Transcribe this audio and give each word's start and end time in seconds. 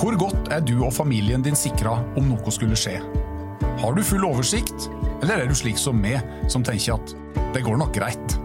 Hvor 0.00 0.14
godt 0.16 0.46
er 0.48 0.62
du 0.64 0.78
og 0.80 0.94
familien 0.96 1.42
din 1.44 1.56
sikra 1.58 1.98
om 2.16 2.30
noe 2.30 2.52
skulle 2.54 2.76
skje? 2.78 2.94
Har 3.82 3.92
du 3.92 4.00
full 4.00 4.22
oversikt, 4.24 4.86
eller 5.20 5.42
er 5.42 5.50
du 5.50 5.52
slik 5.56 5.76
som 5.76 5.98
meg, 6.00 6.24
som 6.48 6.64
tenker 6.64 6.96
at 6.96 7.12
det 7.52 7.60
går 7.66 7.76
nok 7.82 7.92
greit? 7.98 8.36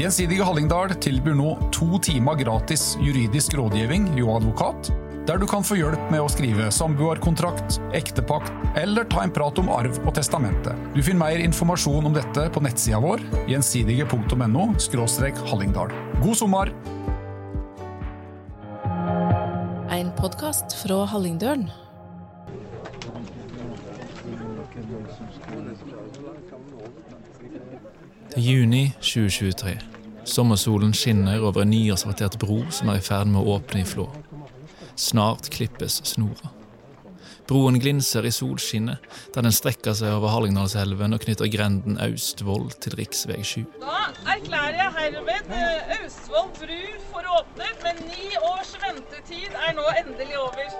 Gjensidige 0.00 0.46
Hallingdal 0.48 0.94
tilbyr 1.04 1.36
nå 1.36 1.50
to 1.72 2.00
timer 2.00 2.40
gratis 2.40 2.94
juridisk 3.04 3.58
rådgivning 3.60 4.08
jo 4.16 4.32
advokat, 4.38 4.88
der 5.28 5.36
du 5.36 5.44
kan 5.50 5.64
få 5.68 5.76
hjelp 5.76 6.08
med 6.08 6.22
å 6.24 6.32
skrive 6.32 6.72
samboerkontrakt, 6.72 7.76
ektepakt 7.96 8.80
eller 8.80 9.04
ta 9.12 9.26
en 9.26 9.36
prat 9.36 9.60
om 9.60 9.68
arv 9.76 10.00
og 10.00 10.14
testamente. 10.16 10.72
Du 10.96 11.02
finner 11.02 11.26
mer 11.26 11.44
informasjon 11.44 12.08
om 12.08 12.16
dette 12.16 12.48
på 12.48 12.64
nettsida 12.64 13.04
vår, 13.04 13.20
gjensidige.no– 13.52 14.70
hallingdal. 15.52 15.92
God 16.24 16.40
sommer! 16.40 16.72
Podkast 20.26 20.74
fra 20.82 21.04
Hallingdølen. 21.04 21.68
Juni 28.36 28.92
2023. 29.00 29.76
Sommersolen 30.24 30.94
skinner 30.94 31.44
over 31.46 31.62
en 31.62 31.70
nyasfaltert 31.70 32.40
bro 32.42 32.58
som 32.74 32.90
er 32.90 32.98
i 32.98 33.06
ferd 33.06 33.30
med 33.30 33.44
å 33.44 33.54
åpne 33.54 33.84
i 33.84 33.86
Flå. 33.86 34.08
Snart 34.98 35.46
klippes 35.54 36.00
snora. 36.10 36.55
Broen 37.46 37.78
glinser 37.78 38.26
i 38.26 38.32
solskinnet, 38.34 39.04
der 39.34 39.44
den 39.46 39.54
strekker 39.54 39.94
seg 39.94 40.16
over 40.16 40.32
Hallingdalselven 40.34 41.14
og 41.14 41.22
knytter 41.22 41.46
grenden 41.52 41.94
Austvoll 42.02 42.72
til 42.82 42.96
rv. 42.98 43.04
7. 43.14 43.60
Da 43.82 44.00
erklærer 44.34 44.80
jeg 44.80 44.94
herved 44.96 45.52
eh, 45.54 45.92
Austvoll 46.00 46.50
bru 46.58 46.80
for 47.12 47.30
åpnet, 47.38 47.84
men 47.86 48.02
ni 48.08 48.32
års 48.40 48.74
ventetid 48.82 49.54
er 49.62 49.76
nå 49.78 49.86
endelig 50.02 50.40
over. 50.42 50.74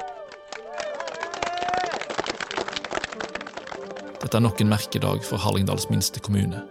Dette 4.25 4.35
er 4.35 4.43
nok 4.43 4.59
en 4.65 4.73
merkedag 4.75 5.23
for 5.23 5.39
Hallingdals 5.39 5.87
minste 5.93 6.19
kommune. 6.19 6.65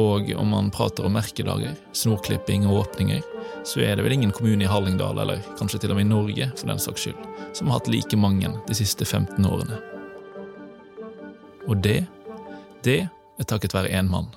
Og 0.00 0.32
om 0.38 0.54
man 0.54 0.72
prater 0.72 1.04
om 1.04 1.12
merkedager, 1.18 1.76
snorklipping 1.92 2.64
og 2.70 2.86
åpninger, 2.86 3.20
så 3.64 3.80
er 3.80 3.96
det 3.96 4.04
vel 4.04 4.12
ingen 4.12 4.32
kommune 4.32 4.64
i 4.64 4.68
Hallingdal, 4.70 5.18
eller 5.18 5.42
kanskje 5.58 5.82
til 5.82 5.92
og 5.92 5.98
med 5.98 6.06
i 6.06 6.10
Norge 6.10 6.50
for 6.56 6.70
den 6.70 6.82
saks 6.82 7.06
skyld, 7.06 7.30
som 7.52 7.68
har 7.68 7.80
hatt 7.80 7.90
like 7.92 8.16
mange 8.16 8.50
de 8.68 8.76
siste 8.76 9.04
15 9.04 9.46
årene. 9.46 9.80
Og 11.68 11.82
det, 11.84 12.04
det 12.84 13.00
er 13.38 13.48
takket 13.48 13.74
være 13.76 13.92
én 13.92 14.08
mann. 14.10 14.30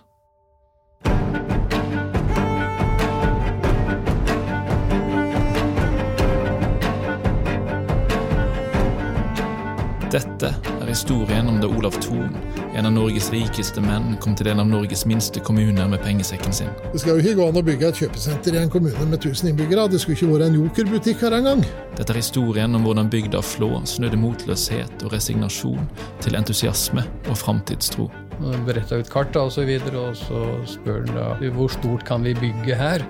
Dette 10.13 10.51
er 10.53 10.89
historien 10.91 11.47
om 11.49 11.55
da 11.57 11.65
Olav 11.65 11.95
Thon, 12.03 12.35
en 12.73 12.87
av 12.89 12.93
Norges 12.95 13.27
rikeste 13.29 13.81
menn, 13.85 14.15
kom 14.21 14.33
til 14.37 14.47
en 14.49 14.63
av 14.63 14.65
Norges 14.69 15.03
minste 15.05 15.41
kommuner 15.45 15.85
med 15.91 16.01
pengesekken 16.01 16.55
sin. 16.55 16.71
Det 16.93 17.03
skal 17.03 17.19
jo 17.19 17.21
ikke 17.21 17.35
gå 17.37 17.45
an 17.51 17.59
å 17.59 17.63
bygge 17.65 17.91
et 17.91 17.99
kjøpesenter 18.01 18.57
i 18.57 18.61
en 18.63 18.71
kommune 18.73 19.05
med 19.11 19.19
1000 19.19 19.51
innbyggere. 19.51 19.85
Det 19.93 19.99
skulle 20.01 20.17
ikke 20.17 20.31
vært 20.31 20.47
en 20.47 20.57
jokerbutikk 20.57 21.21
her 21.27 21.37
engang. 21.37 21.61
Dette 21.99 22.15
er 22.15 22.21
historien 22.21 22.73
om 22.73 22.87
hvordan 22.87 23.11
bygda 23.13 23.43
Flå 23.45 23.69
snødde 23.89 24.17
motløshet 24.17 25.05
og 25.05 25.13
resignasjon 25.13 25.85
til 26.25 26.39
entusiasme 26.39 27.05
og 27.27 27.37
framtidstro. 27.37 28.09
Han 28.41 28.65
Beretta 28.65 28.97
ut 28.97 29.13
kart 29.13 29.37
og 29.37 29.53
så 29.53 29.67
videre, 29.69 30.09
og 30.09 30.17
så 30.17 30.41
spør 30.73 31.03
han 31.03 31.13
da 31.13 31.53
hvor 31.53 31.69
stort 31.71 32.07
kan 32.09 32.25
vi 32.25 32.33
bygge 32.41 32.79
her? 32.79 33.05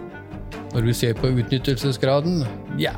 Når 0.73 0.89
du 0.89 0.94
ser 0.98 1.16
på 1.16 1.31
utnyttelsesgraden, 1.31 2.44
ja, 2.81 2.98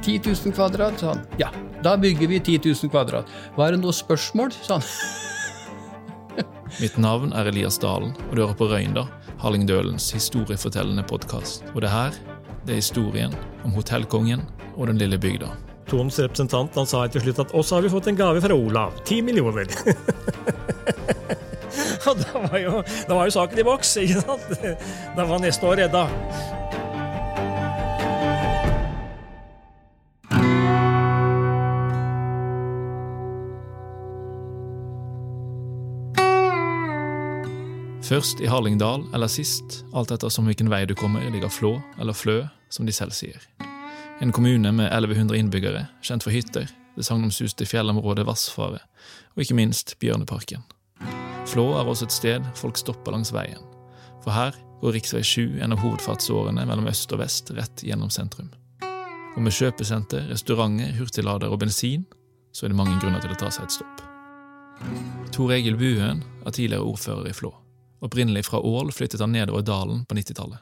10 0.00 0.20
000 0.24 0.56
kvadrat, 0.56 0.96
sa 1.02 1.12
han. 1.12 1.24
Ja, 1.42 1.52
da 1.84 1.96
bygger 2.00 2.30
vi 2.30 2.40
10 2.40 2.72
000 2.72 2.90
kvadrat. 2.94 3.28
Hva 3.56 3.68
er 3.68 3.76
det 3.76 3.84
noe 3.84 3.92
spørsmål, 3.92 4.54
sa 4.62 4.80
han. 4.80 4.86
Mitt 6.80 6.96
navn 7.00 7.32
er 7.36 7.48
Elias 7.50 7.78
Dalen, 7.80 8.12
og 8.28 8.34
du 8.34 8.42
hører 8.42 8.56
på 8.58 8.68
Røynda, 8.70 9.06
Hallingdølens 9.40 10.10
historiefortellende 10.16 11.04
podkast. 11.06 11.64
Og 11.74 11.82
det 11.84 11.92
her, 11.92 12.16
det 12.66 12.76
er 12.76 12.82
historien 12.82 13.36
om 13.64 13.74
hotellkongen 13.76 14.42
og 14.74 14.90
den 14.90 15.00
lille 15.00 15.18
bygda. 15.20 15.52
Tons 15.86 16.18
representant 16.18 16.74
han 16.74 16.88
sa 16.90 17.04
til 17.06 17.22
slutt 17.22 17.44
at 17.44 17.54
også 17.54 17.78
har 17.78 17.86
vi 17.86 17.92
fått 17.92 18.10
en 18.10 18.18
gave 18.18 18.42
fra 18.42 18.54
Olav. 18.56 18.96
Ti 19.06 19.20
millioner. 19.22 19.70
Og 22.06 22.18
da 22.22 22.42
var, 22.42 22.58
jo, 22.58 22.80
da 23.06 23.14
var 23.14 23.28
jo 23.28 23.36
saken 23.36 23.62
i 23.62 23.66
boks, 23.66 23.96
ikke 24.02 24.24
sant? 24.24 24.66
Da 25.16 25.26
var 25.28 25.42
neste 25.42 25.68
år 25.68 25.84
redda. 25.84 26.06
Først 38.06 38.38
i 38.38 38.46
Hallingdal 38.46 39.02
eller 39.16 39.26
sist, 39.26 39.80
alt 39.90 40.12
ettersom 40.14 40.46
hvilken 40.46 40.68
vei 40.70 40.84
du 40.86 40.92
kommer, 40.94 41.24
ligger 41.26 41.50
Flå, 41.50 41.72
eller 41.98 42.14
Flø, 42.14 42.44
som 42.70 42.86
de 42.86 42.92
selv 42.94 43.10
sier. 43.10 43.40
En 44.22 44.30
kommune 44.30 44.70
med 44.70 44.92
1100 44.94 45.34
innbyggere, 45.34 45.80
kjent 46.06 46.22
for 46.22 46.30
hytter, 46.30 46.68
det 46.94 47.06
sagnomsuste 47.08 47.66
fjellområdet 47.66 48.28
Vassfaret, 48.28 48.84
og 49.34 49.42
ikke 49.42 49.58
minst 49.58 49.96
Bjørneparken. 49.98 50.62
Flå 51.50 51.66
er 51.80 51.82
også 51.82 52.06
et 52.06 52.14
sted 52.14 52.46
folk 52.54 52.78
stopper 52.78 53.16
langs 53.16 53.34
veien, 53.34 53.66
for 54.22 54.30
her 54.30 54.54
går 54.84 55.00
rv. 55.00 55.26
7 55.26 55.58
en 55.66 55.74
av 55.74 55.82
hovedfartsårene 55.82 56.62
mellom 56.62 56.86
øst 56.86 57.10
og 57.10 57.24
vest 57.24 57.50
rett 57.58 57.82
gjennom 57.82 58.14
sentrum. 58.14 58.54
Og 59.34 59.42
med 59.42 59.58
kjøpesenter, 59.58 60.30
restauranter, 60.30 60.94
hurtiglader 61.00 61.50
og 61.50 61.58
bensin, 61.66 62.06
så 62.54 62.66
er 62.66 62.70
det 62.70 62.78
mange 62.84 63.00
grunner 63.02 63.18
til 63.18 63.34
å 63.34 63.42
ta 63.42 63.50
seg 63.50 63.66
et 63.66 63.80
stopp. 63.80 64.08
Tor 65.34 65.58
Egil 65.58 65.74
Buen 65.74 66.22
er 66.46 66.54
tidligere 66.54 66.86
ordfører 66.86 67.34
i 67.34 67.34
Flå. 67.34 67.56
Opprinnelig 68.04 68.44
fra 68.48 68.60
Ål 68.60 68.92
flyttet 68.92 69.20
han 69.20 69.32
nedover 69.32 69.64
dalen 69.64 70.04
på 70.04 70.14
90-tallet. 70.18 70.58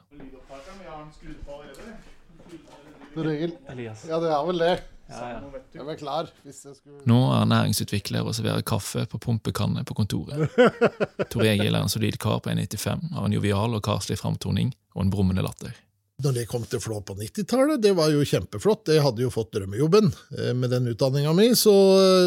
Ja, 3.15 4.19
det 4.19 4.31
er 4.31 4.43
vel 4.47 4.59
det. 4.59 4.75
Jeg 5.05 5.85
vel 5.85 5.97
klar 5.99 6.29
hvis 6.41 6.63
jeg 6.65 6.77
skulle 6.79 7.03
Nå 7.05 7.17
er 7.29 7.43
han 7.43 7.51
næringsutvikler 7.53 8.25
og 8.25 8.33
serverer 8.33 8.65
kaffe 8.65 9.03
på 9.09 9.19
pumpekanne 9.21 9.83
på 9.85 9.93
kontoret. 9.97 10.49
Tor 11.31 11.45
Egil 11.45 11.75
er 11.75 11.83
en 11.83 11.91
solid 11.93 12.17
kar 12.21 12.41
på 12.41 12.49
1,95, 12.49 13.11
av 13.13 13.27
en 13.27 13.35
jovial 13.37 13.77
og 13.77 13.83
karslig 13.85 14.17
framtoning 14.19 14.73
og 14.95 15.05
en 15.05 15.13
brummende 15.13 15.45
latter. 15.45 15.75
Når 16.23 16.31
det 16.31 16.45
kom 16.47 16.63
til 16.63 16.79
Flå 16.79 17.01
på 17.03 17.11
90-tallet, 17.19 17.81
det 17.83 17.91
var 17.97 18.07
jo 18.13 18.23
kjempeflott. 18.23 18.87
Jeg 18.87 19.03
hadde 19.03 19.19
jo 19.25 19.31
fått 19.33 19.49
drømmejobben 19.57 20.05
eh, 20.37 20.53
med 20.55 20.71
den 20.71 20.87
utdanninga 20.87 21.33
mi, 21.35 21.49
så, 21.59 21.73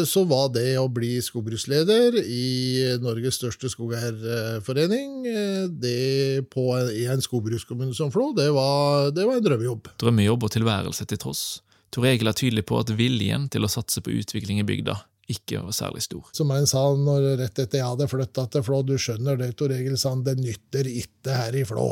så 0.05 0.21
var 0.29 0.51
det 0.53 0.75
å 0.77 0.85
bli 0.93 1.15
skogbruksleder 1.25 2.19
i 2.21 2.99
Norges 3.01 3.39
største 3.41 3.71
skogeierforening 3.73 5.25
eh, 5.25 5.63
det 5.73 6.45
på 6.53 6.67
en, 6.77 6.91
i 6.93 7.07
en 7.09 7.25
skogbrukskommune 7.25 7.97
som 7.97 8.13
Flå, 8.13 8.29
det 8.37 8.51
var, 8.53 9.09
det 9.15 9.25
var 9.25 9.39
en 9.39 9.47
drømmejobb. 9.47 9.89
Drømmejobb 10.05 10.45
og 10.45 10.53
tilværelse 10.53 11.09
til 11.09 11.21
tross. 11.25 11.43
Tor 11.89 12.05
Egil 12.05 12.29
er 12.29 12.37
tydelig 12.37 12.67
på 12.69 12.77
at 12.77 12.93
viljen 12.93 13.49
til 13.49 13.65
å 13.65 13.71
satse 13.73 14.05
på 14.05 14.13
utvikling 14.13 14.61
i 14.61 14.67
bygda 14.69 14.99
ikke 15.29 15.63
var 15.65 15.73
særlig 15.77 16.05
stor. 16.05 16.29
Som 16.33 16.53
en 16.53 16.69
sa 16.69 16.85
når, 16.97 17.31
rett 17.41 17.65
etter 17.65 17.81
jeg 17.81 17.89
hadde 17.89 18.09
flytta 18.09 18.45
til 18.53 18.65
Flå, 18.65 18.83
du 18.85 18.95
skjønner 19.01 19.37
det, 19.41 19.51
Tor 19.57 19.73
Egil, 19.73 19.97
sa 19.97 20.13
han, 20.13 20.25
det 20.25 20.37
nytter 20.41 20.89
ikke 20.89 21.41
her 21.41 21.57
i 21.57 21.65
Flå. 21.69 21.89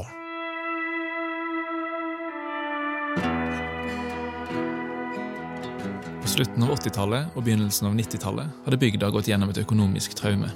Slutten 6.37 6.67
av 6.67 6.75
80-tallet 6.75 7.33
og 7.33 7.45
begynnelsen 7.47 7.87
av 7.89 7.95
90-tallet 7.97 8.65
hadde 8.67 8.77
bygda 8.77 9.09
gått 9.13 9.29
gjennom 9.31 9.49
et 9.49 9.57
økonomisk 9.57 10.13
traume. 10.19 10.51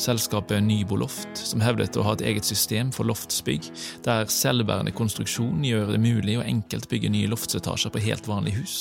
Selskapet 0.00 0.64
Nyboloft, 0.64 1.36
som 1.36 1.60
hevdet 1.62 1.98
å 2.00 2.04
ha 2.06 2.14
et 2.16 2.24
eget 2.26 2.48
system 2.48 2.90
for 2.94 3.06
loftsbygg, 3.06 3.68
der 4.02 4.30
selvbærende 4.32 4.94
konstruksjon 4.96 5.62
gjør 5.66 5.92
det 5.92 6.00
mulig 6.02 6.38
å 6.40 6.46
enkelt 6.46 6.88
bygge 6.90 7.12
nye 7.12 7.30
loftsetasjer 7.30 7.92
på 7.94 8.02
helt 8.02 8.26
vanlige 8.26 8.64
hus, 8.64 8.78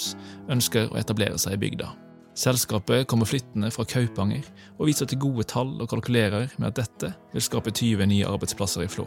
ønsker 0.50 0.90
å 0.90 0.98
etablere 0.98 1.38
seg 1.42 1.58
i 1.58 1.62
bygda. 1.62 1.92
Selskapet 2.40 3.06
kommer 3.12 3.30
flyttende 3.30 3.70
fra 3.76 3.86
Kaupanger 3.86 4.48
og 4.78 4.88
viser 4.88 5.10
til 5.12 5.20
gode 5.22 5.46
tall 5.52 5.76
og 5.76 5.90
kalkulerer 5.92 6.48
med 6.56 6.72
at 6.72 6.80
dette 6.80 7.12
vil 7.36 7.44
skape 7.44 7.76
20 7.76 8.10
nye 8.10 8.30
arbeidsplasser 8.32 8.88
i 8.88 8.90
Flå. 8.90 9.06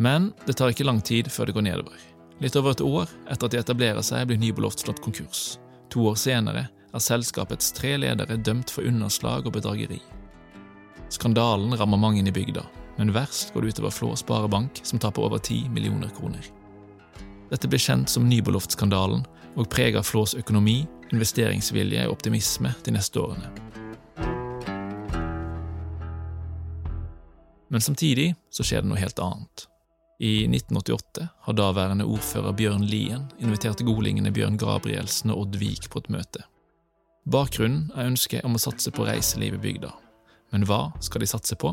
Men 0.00 0.30
det 0.46 0.56
tar 0.56 0.72
ikke 0.72 0.86
lang 0.86 1.02
tid 1.04 1.28
før 1.28 1.50
det 1.50 1.58
går 1.58 1.66
nedover. 1.66 1.98
Litt 2.40 2.56
over 2.56 2.72
et 2.72 2.86
år 2.86 3.10
etter 3.26 3.50
at 3.50 3.52
de 3.52 3.60
etablerer 3.60 4.06
seg, 4.06 4.30
blir 4.30 4.40
Nyboloft 4.40 4.86
slått 4.86 5.02
konkurs. 5.04 5.58
To 5.92 6.06
år 6.08 6.14
senere 6.16 6.66
er 6.92 7.02
selskapets 7.04 7.72
tre 7.76 7.98
ledere 8.00 8.38
dømt 8.40 8.70
for 8.72 8.88
underslag 8.88 9.44
og 9.44 9.52
bedrageri. 9.58 9.98
Skandalen 11.12 11.74
rammer 11.76 12.00
mange 12.00 12.22
i 12.24 12.32
bygda, 12.32 12.62
men 12.96 13.12
verst 13.12 13.52
går 13.52 13.66
det 13.66 13.74
utover 13.74 13.92
Flå 13.92 14.14
Sparebank, 14.16 14.80
som 14.88 14.98
taper 14.98 15.26
over 15.26 15.38
10 15.38 15.68
millioner 15.68 16.08
kroner. 16.16 16.48
Dette 17.50 17.68
ble 17.68 17.76
kjent 17.76 18.08
som 18.08 18.24
Nyboloft-skandalen 18.24 19.26
og 19.52 19.68
preger 19.68 20.00
Flås 20.00 20.32
økonomi, 20.34 20.86
investeringsvilje 21.12 22.06
og 22.06 22.16
optimisme 22.16 22.72
de 22.86 22.96
neste 22.96 23.20
årene. 23.20 23.52
Men 27.68 27.84
samtidig 27.84 28.32
så 28.48 28.64
skjer 28.64 28.80
det 28.80 28.88
noe 28.88 29.00
helt 29.00 29.20
annet. 29.20 29.66
I 30.22 30.44
1988 30.44 31.28
har 31.40 31.52
daværende 31.52 32.04
ordfører 32.06 32.54
Bjørn 32.54 32.84
Lien 32.86 33.24
invitert 33.42 33.80
godlingene 33.82 34.30
Bjørn 34.30 34.54
Gabrielsen 34.54 35.32
og 35.34 35.40
Odd 35.40 35.56
Vik 35.58 35.88
på 35.90 35.98
et 35.98 36.10
møte. 36.14 36.44
Bakgrunnen 37.26 37.88
er 37.96 38.06
ønsket 38.06 38.46
om 38.46 38.54
å 38.54 38.60
satse 38.62 38.92
på 38.94 39.02
reiseliv 39.08 39.56
i 39.58 39.60
bygda. 39.64 39.90
Men 40.54 40.68
hva 40.68 40.92
skal 41.02 41.24
de 41.24 41.30
satse 41.32 41.58
på? 41.58 41.72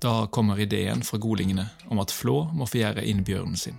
Da 0.00 0.24
kommer 0.32 0.64
ideen 0.64 1.04
fra 1.04 1.20
godlingene 1.20 1.66
om 1.92 2.00
at 2.00 2.16
Flå 2.16 2.46
må 2.56 2.64
få 2.64 2.80
gjøre 2.80 3.04
inn 3.04 3.20
bjørnen 3.28 3.60
sin. 3.60 3.76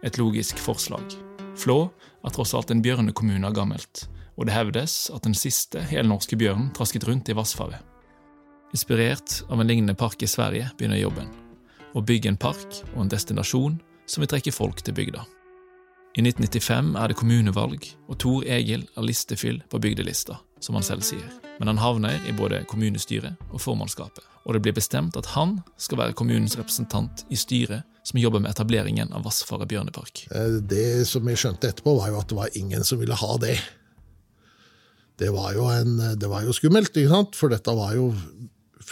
Et 0.00 0.16
logisk 0.16 0.56
forslag. 0.56 1.12
Flå 1.60 1.78
er 2.24 2.32
tross 2.32 2.56
alt 2.56 2.72
en 2.72 2.80
bjørnekommune 2.80 3.52
av 3.52 3.52
gammelt, 3.60 4.06
og 4.40 4.48
det 4.48 4.56
hevdes 4.56 5.10
at 5.12 5.28
den 5.28 5.36
siste 5.36 5.84
helnorske 5.92 6.40
bjørnen 6.40 6.72
trasket 6.72 7.04
rundt 7.04 7.28
i 7.28 7.36
Vassfaret. 7.36 7.84
Inspirert 8.72 9.42
av 9.52 9.60
en 9.60 9.68
lignende 9.68 9.92
park 9.92 10.24
i 10.24 10.34
Sverige 10.40 10.72
begynner 10.80 11.04
jobben. 11.04 11.41
Å 11.92 12.00
bygge 12.00 12.30
en 12.32 12.40
park 12.40 12.78
og 12.94 13.04
en 13.04 13.12
destinasjon 13.12 13.78
som 14.08 14.22
vil 14.22 14.30
trekke 14.32 14.52
folk 14.54 14.80
til 14.84 14.96
bygda. 14.96 15.24
I 16.16 16.20
1995 16.24 16.90
er 17.00 17.08
det 17.08 17.16
kommunevalg, 17.16 17.86
og 18.08 18.18
Tor 18.20 18.44
Egil 18.44 18.82
er 18.84 19.04
listefyll 19.06 19.62
på 19.72 19.80
bygdelista, 19.80 20.36
som 20.60 20.76
han 20.76 20.84
selv 20.84 21.04
sier. 21.08 21.24
Men 21.58 21.70
han 21.70 21.80
havner 21.80 22.18
i 22.28 22.34
både 22.36 22.62
kommunestyret 22.68 23.38
og 23.48 23.62
formannskapet, 23.64 24.24
og 24.44 24.56
det 24.56 24.62
blir 24.64 24.76
bestemt 24.76 25.16
at 25.16 25.30
han 25.36 25.58
skal 25.80 26.02
være 26.02 26.16
kommunens 26.18 26.56
representant 26.60 27.24
i 27.32 27.38
styret 27.40 27.88
som 28.04 28.20
jobber 28.20 28.42
med 28.42 28.50
etableringen 28.50 29.12
av 29.14 29.24
Vassfaret 29.24 29.70
bjørnepark. 29.70 30.26
Eh, 30.34 30.58
Det 30.60 31.06
som 31.08 31.28
jeg 31.28 31.40
skjønte 31.40 31.70
etterpå, 31.70 31.96
var 32.00 32.10
jo 32.10 32.20
at 32.20 32.28
det 32.28 32.36
var 32.40 32.58
ingen 32.58 32.84
som 32.84 33.00
ville 33.00 33.16
ha 33.16 33.36
det. 33.38 33.56
Det 35.16 35.30
var 35.32 35.52
jo, 35.54 35.68
en, 35.70 36.18
det 36.18 36.28
var 36.28 36.42
jo 36.42 36.52
skummelt, 36.56 36.96
ikke 36.96 37.12
sant? 37.12 37.36
for 37.38 37.52
dette 37.52 37.72
var 37.76 37.94
jo 37.94 38.10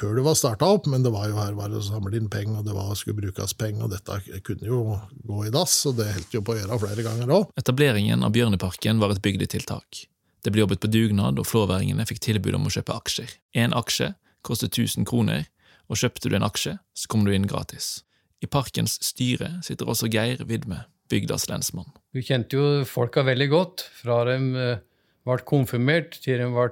før 0.00 0.16
det 0.16 0.24
var 0.24 0.36
starta 0.38 0.68
opp, 0.72 0.88
men 0.90 1.04
det 1.04 1.12
var 1.12 1.28
jo 1.28 1.36
her 1.36 1.56
var 1.58 1.70
det 1.72 1.80
å 1.80 1.84
samle 1.84 2.16
inn 2.16 2.30
penger, 2.32 2.60
og 2.60 2.68
det 2.68 2.76
var, 2.76 2.92
skulle 2.98 3.20
brukes 3.20 3.54
penger, 3.60 3.84
og 3.86 3.92
dette 3.92 4.40
kunne 4.46 4.68
jo 4.70 4.80
gå 5.28 5.44
i 5.46 5.52
dass, 5.54 5.74
og 5.90 5.98
det 6.00 6.08
holdt 6.14 6.36
jo 6.38 6.42
på 6.46 6.54
å 6.54 6.60
gjøre 6.60 6.80
flere 6.82 7.04
ganger 7.06 7.34
òg. 7.36 7.52
Etableringen 7.60 8.24
av 8.26 8.34
Bjørneparken 8.36 9.02
var 9.02 9.14
et 9.14 9.22
bygdetiltak. 9.24 10.04
Det 10.40 10.52
ble 10.52 10.64
jobbet 10.64 10.80
på 10.80 10.88
dugnad, 10.92 11.40
og 11.40 11.48
flåværingene 11.48 12.06
fikk 12.08 12.22
tilbud 12.24 12.56
om 12.56 12.68
å 12.68 12.72
kjøpe 12.72 12.96
aksjer. 12.96 13.34
Én 13.60 13.76
aksje 13.76 14.14
kostet 14.46 14.78
1000 14.78 15.08
kroner, 15.08 15.48
og 15.90 16.00
kjøpte 16.00 16.30
du 16.30 16.38
en 16.38 16.46
aksje, 16.46 16.78
så 16.96 17.10
kom 17.10 17.26
du 17.26 17.34
inn 17.34 17.48
gratis. 17.50 18.00
I 18.40 18.48
parkens 18.48 18.96
styre 19.04 19.58
sitter 19.66 19.90
også 19.90 20.08
Geir 20.12 20.40
Vidme, 20.48 20.86
bygdas 21.12 21.48
lensmann. 21.50 21.90
Du 22.14 22.22
kjente 22.24 22.56
jo 22.56 22.86
folka 22.88 23.26
veldig 23.26 23.50
godt, 23.52 23.84
fra 24.00 24.22
de 24.30 24.38
eh, 24.56 24.80
ble 25.28 25.44
konfirmert 25.44 26.16
til 26.24 26.40
de 26.40 26.48
ble 26.54 26.70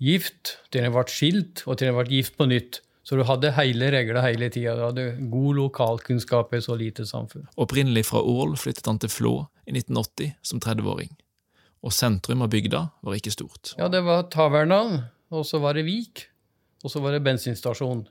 gift, 0.00 0.56
til 0.72 0.86
en 0.86 0.94
ble 0.94 1.04
skilt, 1.12 1.64
og 1.66 1.78
til 1.78 1.90
en 1.90 1.98
ble 1.98 2.06
gift 2.10 2.38
på 2.40 2.48
nytt. 2.50 2.80
Så 3.06 3.16
du 3.16 3.24
hadde 3.26 3.52
hele 3.56 3.88
regla 3.90 4.22
hele 4.22 4.50
tida. 4.52 4.76
Du 4.76 4.84
hadde 4.84 5.06
god 5.32 5.56
lokalkunnskap 5.58 6.52
i 6.54 6.60
så 6.62 6.76
lite 6.78 7.06
samfunn. 7.08 7.48
Opprinnelig 7.60 8.04
fra 8.10 8.20
Ål 8.22 8.54
flyttet 8.60 8.86
han 8.86 9.00
til 9.02 9.10
Flå 9.10 9.34
i 9.66 9.74
1980 9.74 10.34
som 10.46 10.60
30-åring. 10.62 11.10
Og 11.80 11.94
sentrum 11.96 12.44
av 12.44 12.52
bygda 12.52 12.82
var 13.02 13.16
ikke 13.16 13.32
stort. 13.32 13.72
Ja, 13.80 13.88
det 13.88 14.02
var 14.04 14.28
taverna, 14.32 14.82
og 15.32 15.46
så 15.48 15.58
var 15.62 15.78
det 15.78 15.86
Vik, 15.88 16.26
og 16.84 16.92
så 16.92 17.00
var 17.00 17.16
det 17.16 17.24
bensinstasjon. 17.24 18.04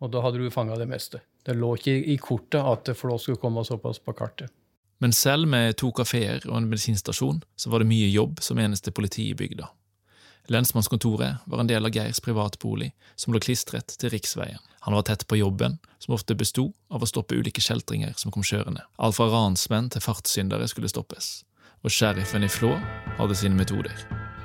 Og 0.00 0.12
da 0.14 0.22
hadde 0.24 0.40
du 0.40 0.48
fanga 0.54 0.78
det 0.80 0.88
meste. 0.88 1.20
Det 1.44 1.56
lå 1.58 1.74
ikke 1.76 1.98
i 2.14 2.16
kortet 2.22 2.62
at 2.62 2.94
Flå 2.96 3.18
skulle 3.20 3.40
komme 3.42 3.64
såpass 3.66 3.98
på 4.00 4.14
kartet. 4.16 4.52
Men 5.00 5.12
selv 5.16 5.48
med 5.48 5.78
to 5.80 5.88
kafeer 5.96 6.44
og 6.46 6.58
en 6.58 6.70
bensinstasjon 6.70 7.40
så 7.56 7.70
var 7.72 7.80
det 7.80 7.88
mye 7.88 8.08
jobb 8.12 8.42
som 8.44 8.60
eneste 8.60 8.92
politi 8.92 9.30
i 9.30 9.36
bygda. 9.36 9.68
Lensmannskontoret 10.50 11.46
var 11.46 11.60
en 11.62 11.68
del 11.70 11.86
av 11.86 11.94
Geirs 11.94 12.18
privatbolig, 12.20 12.88
som 13.14 13.30
lå 13.30 13.38
klistret 13.38 13.92
til 14.02 14.10
riksveien. 14.10 14.58
Han 14.82 14.96
var 14.96 15.04
tett 15.06 15.22
på 15.30 15.38
jobben, 15.38 15.76
som 16.02 16.16
ofte 16.16 16.34
besto 16.34 16.72
av 16.90 17.04
å 17.04 17.06
stoppe 17.06 17.36
ulike 17.38 17.62
kjeltringer 17.62 18.16
som 18.18 18.34
kom 18.34 18.42
kjørende. 18.42 18.82
Alt 18.98 19.14
fra 19.14 19.28
ransmenn 19.30 19.92
til 19.94 20.02
fartssyndere 20.02 20.66
skulle 20.72 20.90
stoppes. 20.90 21.44
Og 21.86 21.94
sheriffen 21.94 22.42
i 22.42 22.50
Flå 22.50 22.72
hadde 23.20 23.38
sine 23.38 23.54
metoder. 23.54 23.94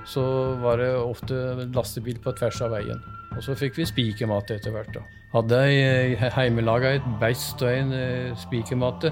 Så 0.06 0.22
var 0.62 0.78
det 0.78 0.92
ofte 0.94 1.66
lastebil 1.74 2.22
på 2.22 2.36
tvers 2.38 2.62
av 2.62 2.76
veien. 2.78 3.02
Og 3.34 3.42
så 3.42 3.58
fikk 3.58 3.82
vi 3.82 3.90
spikermatte 3.90 4.60
etter 4.60 4.76
hvert. 4.76 4.94
da. 4.94 5.02
Hadde 5.34 5.64
ei 5.66 6.30
heimelaga 6.38 6.94
et 7.00 7.08
beist 7.20 7.66
og 7.66 7.74
en 7.74 7.96
spikermate. 8.46 9.10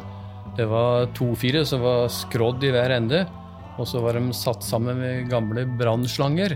Det 0.60 0.70
var 0.70 1.10
to-fire 1.18 1.66
som 1.66 1.82
var 1.82 2.06
skrådd 2.14 2.70
i 2.70 2.76
hver 2.76 2.94
ende. 3.02 3.26
Og 3.82 3.90
så 3.90 4.04
var 4.04 4.14
de 4.14 4.30
satt 4.38 4.62
sammen 4.62 5.00
med 5.02 5.30
gamle 5.32 5.66
brannslanger. 5.80 6.54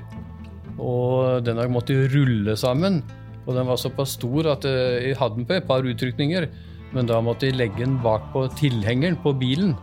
Og 0.77 1.43
den 1.45 1.59
har 1.59 1.71
måttet 1.71 2.11
rulle 2.13 2.55
sammen. 2.59 3.01
Og 3.47 3.55
den 3.55 3.67
var 3.67 3.79
såpass 3.79 4.17
stor 4.17 4.51
at 4.53 4.65
eh, 4.67 5.09
jeg 5.09 5.19
hadde 5.19 5.39
den 5.39 5.49
på 5.49 5.57
et 5.57 5.67
par 5.67 5.85
utrykninger. 5.85 6.47
Men 6.95 7.09
da 7.09 7.19
måtte 7.23 7.49
jeg 7.49 7.57
legge 7.59 7.83
den 7.83 7.99
bak 8.03 8.31
på 8.33 8.45
tilhengeren 8.59 9.19
på 9.23 9.35
bilen. 9.39 9.75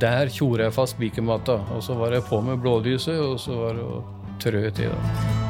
Der 0.00 0.30
tjora 0.32 0.68
jeg 0.68 0.76
fast 0.76 0.98
spikermatta. 0.98 1.60
Og 1.74 1.82
så 1.84 1.98
var 1.98 2.14
jeg 2.14 2.26
på 2.28 2.40
med 2.42 2.62
blålyset, 2.62 3.18
og 3.20 3.38
så 3.42 3.58
var 3.60 3.78
det 3.78 3.88
å 3.88 4.04
trø 4.42 4.68
til. 4.74 4.94
da. 4.94 5.42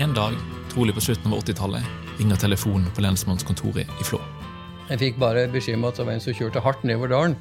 En 0.00 0.14
dag, 0.14 0.32
trolig 0.80 0.94
på 0.96 1.02
slutten 1.04 1.32
av 1.34 1.42
80-tallet, 1.42 1.88
ringer 2.16 2.38
telefonen 2.40 2.86
på 2.96 3.02
lensmannskontoret 3.04 3.90
i 4.00 4.04
Flå. 4.06 4.16
Jeg 4.88 5.00
fikk 5.02 5.18
bare 5.20 5.42
beskjed 5.52 5.76
om 5.76 5.82
at 5.84 5.98
det 6.00 6.06
var 6.08 6.14
en 6.16 6.22
som 6.24 6.36
kjørte 6.38 6.62
hardt 6.64 6.86
nedover 6.88 7.10
dalen. 7.12 7.34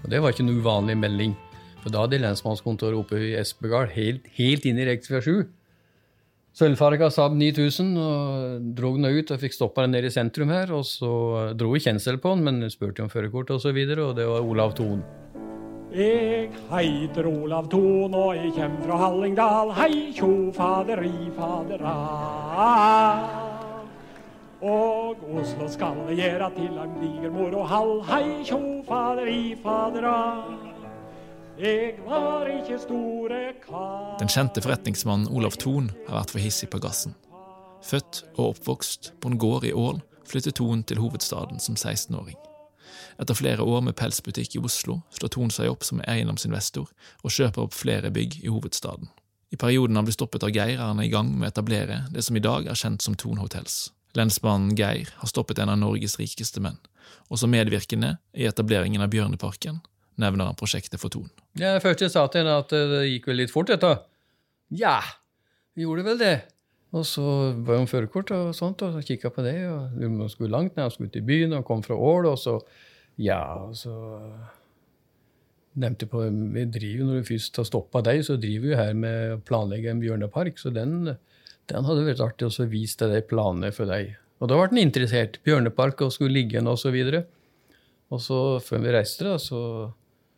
Og 0.00 0.06
det 0.08 0.20
var 0.24 0.32
ikke 0.32 0.46
en 0.46 0.54
uvanlig 0.56 0.96
melding. 1.02 1.34
For 1.82 1.92
da 1.92 2.06
hadde 2.06 2.22
lensmannskontoret 2.22 2.96
oppe 2.96 3.20
i 3.20 3.34
Espegard 3.36 3.92
helt, 3.92 4.24
helt 4.38 4.64
inn 4.64 4.80
i 4.80 4.86
rv. 4.88 5.04
7. 5.12 5.44
Sølvfarga 6.56 7.10
Saab 7.12 7.36
9000 7.36 7.92
og 8.00 8.72
dro 8.78 8.94
den 8.96 9.10
ut 9.12 9.34
og 9.34 9.44
fikk 9.44 9.58
stoppa 9.58 9.84
den 9.84 9.92
nede 9.98 10.08
i 10.08 10.16
sentrum 10.16 10.56
her. 10.56 10.72
Og 10.72 10.88
så 10.88 11.12
dro 11.52 11.74
vi 11.74 11.84
kjensel 11.84 12.16
på 12.22 12.32
den, 12.32 12.48
men 12.48 12.72
spurte 12.72 13.04
om 13.04 13.12
førerkort 13.12 13.52
osv., 13.52 13.58
og, 13.58 13.64
så 13.66 13.76
videre, 13.76 14.08
og 14.08 14.16
det 14.16 14.24
var 14.30 14.40
Olav 14.40 14.72
Thon. 14.80 15.04
Jeg 15.96 16.50
heiter 16.68 17.24
Olav 17.24 17.70
Thon, 17.72 18.12
og 18.12 18.34
jeg 18.36 18.50
kjem 18.52 18.74
fra 18.82 18.96
Hallingdal. 19.00 19.70
Hei, 19.78 19.92
tjo, 20.12 20.28
faderi, 20.52 21.30
fadera. 21.32 21.92
Og 24.60 25.22
Oslo 25.40 25.68
skal 25.72 26.02
jeg 26.10 26.18
gjera 26.18 26.50
til 26.52 26.74
ein 26.82 26.92
diger 27.00 27.32
moro 27.32 27.62
hall. 27.70 27.94
Hei, 28.10 28.42
tjo, 28.44 28.58
faderi, 28.84 29.54
fadera. 29.62 30.18
Jeg 31.56 31.94
var 32.04 32.50
ikke 32.52 32.76
store 32.82 33.40
kar. 33.62 34.18
Den 34.20 34.28
kjente 34.28 34.60
forretningsmannen 34.66 35.30
Olav 35.32 35.56
Thon 35.56 35.88
har 36.10 36.18
vært 36.18 36.34
for 36.34 36.44
hissig 36.44 36.68
på 36.74 36.82
gassen. 36.84 37.16
Født 37.80 38.20
og 38.34 38.50
oppvokst 38.50 39.14
på 39.16 39.32
en 39.32 39.40
gård 39.40 39.64
i 39.64 39.72
Ål 39.72 40.04
flyttet 40.28 40.60
Thon 40.60 40.84
til 40.84 41.00
hovedstaden 41.00 41.56
som 41.56 41.80
16-åring. 41.80 42.36
Etter 43.20 43.38
flere 43.38 43.64
år 43.64 43.84
med 43.86 43.96
pelsbutikk 43.96 44.56
i 44.56 44.62
Oslo 44.62 45.00
slår 45.16 45.32
Thon 45.32 45.52
seg 45.54 45.70
opp 45.72 45.86
som 45.86 46.02
eiendomsinvestor 46.04 46.90
og 46.90 47.32
kjøper 47.32 47.66
opp 47.66 47.76
flere 47.76 48.12
bygg 48.14 48.40
i 48.42 48.52
hovedstaden. 48.52 49.08
I 49.54 49.58
perioden 49.60 49.96
han 49.96 50.06
blir 50.06 50.16
stoppet 50.16 50.44
av 50.44 50.50
Geir, 50.50 50.74
er 50.76 50.90
han 50.90 51.02
i 51.02 51.10
gang 51.12 51.30
med 51.32 51.48
å 51.48 51.52
etablere 51.52 52.02
det 52.12 52.24
som 52.26 52.36
i 52.36 52.42
dag 52.42 52.66
er 52.66 52.78
kjent 52.78 53.04
som 53.04 53.14
Thon 53.14 53.38
Hotels. 53.38 53.92
Lensmannen 54.16 54.74
Geir 54.76 55.12
har 55.20 55.30
stoppet 55.30 55.60
en 55.62 55.70
av 55.72 55.78
Norges 55.78 56.16
rikeste 56.20 56.62
menn, 56.64 56.78
og 57.30 57.38
som 57.40 57.52
medvirkende 57.52 58.16
i 58.34 58.48
etableringen 58.48 59.04
av 59.04 59.12
Bjørneparken 59.12 59.82
nevner 60.20 60.48
han 60.48 60.58
prosjektet 60.58 61.00
for 61.00 61.12
Thon. 61.12 61.28
Jeg 61.60 61.80
jeg 61.84 62.10
sa 62.10 62.26
til 62.26 62.42
henne, 62.42 62.58
at 62.58 62.72
det 62.72 63.04
gikk 63.10 63.28
vel 63.30 63.42
litt 63.42 63.52
fort, 63.52 63.70
dette. 63.70 63.92
Ja, 64.74 64.98
vi 65.76 65.84
gjorde 65.84 66.06
vel 66.08 66.18
det. 66.20 66.34
Og 66.94 67.06
så 67.06 67.24
var 67.66 67.80
hun 67.80 67.88
førerkort 67.90 68.30
og 68.36 68.52
sånt, 68.54 68.82
og 68.86 68.94
så 68.94 69.02
kikka 69.04 69.32
på 69.34 69.42
det. 69.44 69.56
og 69.68 69.96
Hun 69.98 70.28
skulle 70.30 70.52
langt 70.52 70.76
ned, 70.76 70.86
hun 70.86 70.94
skulle 70.94 71.14
til 71.14 71.26
byen 71.26 71.56
og 71.58 71.64
kom 71.66 71.82
fra 71.82 71.96
Ål, 71.96 72.26
og 72.32 72.38
så 72.38 72.60
Ja, 73.18 73.64
og 73.64 73.72
så 73.76 73.94
nevnte 75.74 76.06
på 76.06 76.20
Vi 76.52 76.64
driver 76.68 77.04
når 77.04 77.22
vi 77.22 77.34
først 77.34 77.56
har 77.56 77.64
stoppa 77.64 78.02
deg, 78.04 78.22
så 78.24 78.36
driver 78.36 78.68
vi 78.68 78.76
her 78.76 78.92
med 78.94 79.32
å 79.32 79.40
planlegge 79.40 79.90
en 79.90 80.00
bjørnepark. 80.00 80.58
Så 80.60 80.70
den, 80.70 81.16
den 81.66 81.88
hadde 81.88 82.06
vært 82.06 82.20
artig 82.20 82.48
å 82.48 82.68
vise 82.68 83.00
deg 83.02 83.14
de 83.14 83.22
planene 83.28 83.72
for 83.72 83.88
deg. 83.88 84.14
Og 84.40 84.50
da 84.50 84.58
ble 84.58 84.68
den 84.74 84.84
interessert. 84.84 85.40
Bjørnepark 85.48 86.02
og 86.04 86.12
skulle 86.12 86.36
ligge 86.36 86.56
igjen, 86.56 86.68
og 86.68 86.78
så 86.80 86.92
videre. 86.92 87.24
Og 88.12 88.20
så, 88.22 88.40
før 88.62 88.84
vi 88.84 88.92
reiste, 88.94 89.24
da, 89.26 89.38
så 89.40 89.90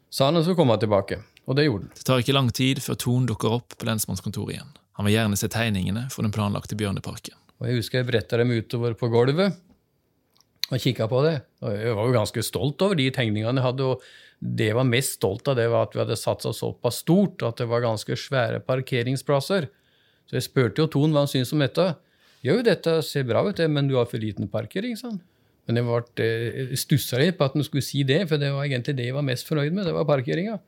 sa 0.09 0.28
han 0.28 0.38
at 0.38 0.40
han 0.40 0.47
skulle 0.47 0.62
komme 0.62 0.78
tilbake. 0.81 1.21
Og 1.49 1.57
det 1.59 1.67
gjorde 1.67 1.88
han. 1.88 1.97
Det 1.99 2.07
tar 2.07 2.23
ikke 2.23 2.37
lang 2.37 2.52
tid 2.55 2.83
før 2.85 2.99
Thon 3.02 3.26
dukker 3.28 3.59
opp 3.59 3.75
på 3.76 3.88
lensmannskontoret 3.88 4.55
igjen. 4.57 4.76
Han 4.99 5.07
vil 5.07 5.14
gjerne 5.14 5.38
se 5.38 5.49
tegningene 5.52 6.09
for 6.11 6.26
den 6.26 6.35
planlagte 6.35 6.76
Bjørneparken. 6.78 7.37
Og 7.59 7.71
jeg 7.71 7.81
husker 7.81 8.00
jeg 8.00 8.09
bretta 8.11 8.38
dem 8.38 8.50
utover 8.55 8.95
på 8.99 9.11
gulvet 9.12 9.55
og 10.69 10.83
kikka 10.83 11.07
på 11.09 11.21
det. 11.25 11.37
Og 11.64 11.75
jeg 11.75 11.95
var 11.97 12.09
jo 12.09 12.17
ganske 12.17 12.43
stolt 12.45 12.83
over 12.85 12.99
de 12.99 13.07
tegningene 13.14 13.61
jeg 13.61 13.67
hadde. 13.71 13.87
og 13.95 14.02
det 14.38 14.69
jeg 14.69 14.76
var 14.78 14.87
mest 14.87 15.17
stolt 15.19 15.49
av, 15.50 15.57
det 15.59 15.67
var 15.71 15.88
at 15.88 15.95
vi 15.97 16.02
hadde 16.02 16.19
satsa 16.19 16.52
såpass 16.55 17.00
stort 17.02 17.43
at 17.43 17.59
det 17.59 17.67
var 17.71 17.83
ganske 17.83 18.14
svære 18.14 18.61
parkeringsplasser. 18.67 19.67
Så 20.28 20.37
jeg 20.37 20.47
spurte 20.47 20.85
jo 20.85 20.90
Ton 20.93 21.14
hva 21.14 21.25
han 21.25 21.31
syntes 21.31 21.55
om 21.57 21.64
dette. 21.64 21.88
Jo, 22.47 22.61
dette 22.62 23.00
ser 23.02 23.26
bra 23.26 23.43
ut, 23.43 23.62
men 23.67 23.88
du 23.90 23.97
har 23.99 24.07
for 24.07 24.23
liten 24.23 24.47
parkering, 24.50 24.95
sa 24.99 25.11
han. 25.11 25.23
Men 25.67 25.81
jeg, 25.81 25.87
ble, 25.88 26.76
stussa 26.78 27.19
litt 27.21 27.37
på 27.37 27.49
at 27.49 27.57
han 27.59 27.67
skulle 27.67 27.85
si 27.85 28.05
det, 28.07 28.23
for 28.31 28.40
det 28.40 28.52
var 28.55 28.69
egentlig 28.69 28.95
det 28.97 29.09
jeg 29.09 29.17
var 29.17 29.26
mest 29.26 29.49
fornøyd 29.49 29.75
med. 29.75 29.88
det 29.88 29.97
var 29.97 30.07
parkeringa. 30.09 30.61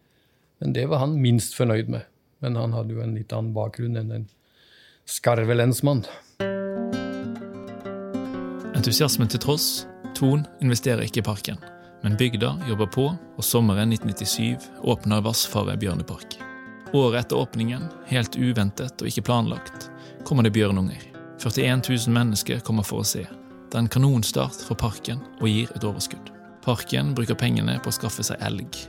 Men 0.61 0.75
det 0.77 0.89
var 0.91 1.05
han 1.05 1.15
minst 1.23 1.55
fornøyd 1.57 1.93
med. 1.93 2.09
Men 2.41 2.57
han 2.57 2.73
hadde 2.73 2.97
jo 2.97 3.03
en 3.05 3.15
litt 3.15 3.33
annen 3.37 3.55
bakgrunn 3.57 3.99
enn 4.01 4.13
den 4.15 4.29
skarvelensmann. 5.09 6.05
Entusiasmen 8.77 9.29
til 9.29 9.43
tross, 9.43 9.87
Thon 10.17 10.47
investerer 10.65 11.05
ikke 11.05 11.21
i 11.21 11.27
parken. 11.27 11.61
Men 12.01 12.17
bygda 12.17 12.55
jobber 12.69 12.89
på, 12.89 13.07
og 13.13 13.45
sommeren 13.45 13.93
1997 13.93 14.71
åpner 14.89 15.21
Vassfaret 15.25 15.81
bjørnepark. 15.83 16.39
Året 16.97 17.27
etter 17.27 17.37
åpningen, 17.37 17.85
helt 18.09 18.39
uventet 18.41 19.03
og 19.03 19.11
ikke 19.11 19.27
planlagt, 19.29 19.91
kommer 20.25 20.47
det 20.47 20.55
bjørnunger. 20.57 21.03
41 21.41 21.85
000 21.89 22.15
mennesker 22.17 22.65
kommer 22.65 22.85
for 22.89 23.05
å 23.05 23.07
se. 23.07 23.27
Det 23.71 23.77
er 23.77 23.85
en 23.85 23.93
kanonstart 23.93 24.65
for 24.67 24.81
parken 24.81 25.21
og 25.39 25.47
gir 25.49 25.71
et 25.77 25.85
overskudd. 25.87 26.33
Parken 26.65 27.13
bruker 27.17 27.39
pengene 27.39 27.79
på 27.81 27.93
å 27.93 27.97
skaffe 27.97 28.25
seg 28.27 28.41
elg, 28.45 28.81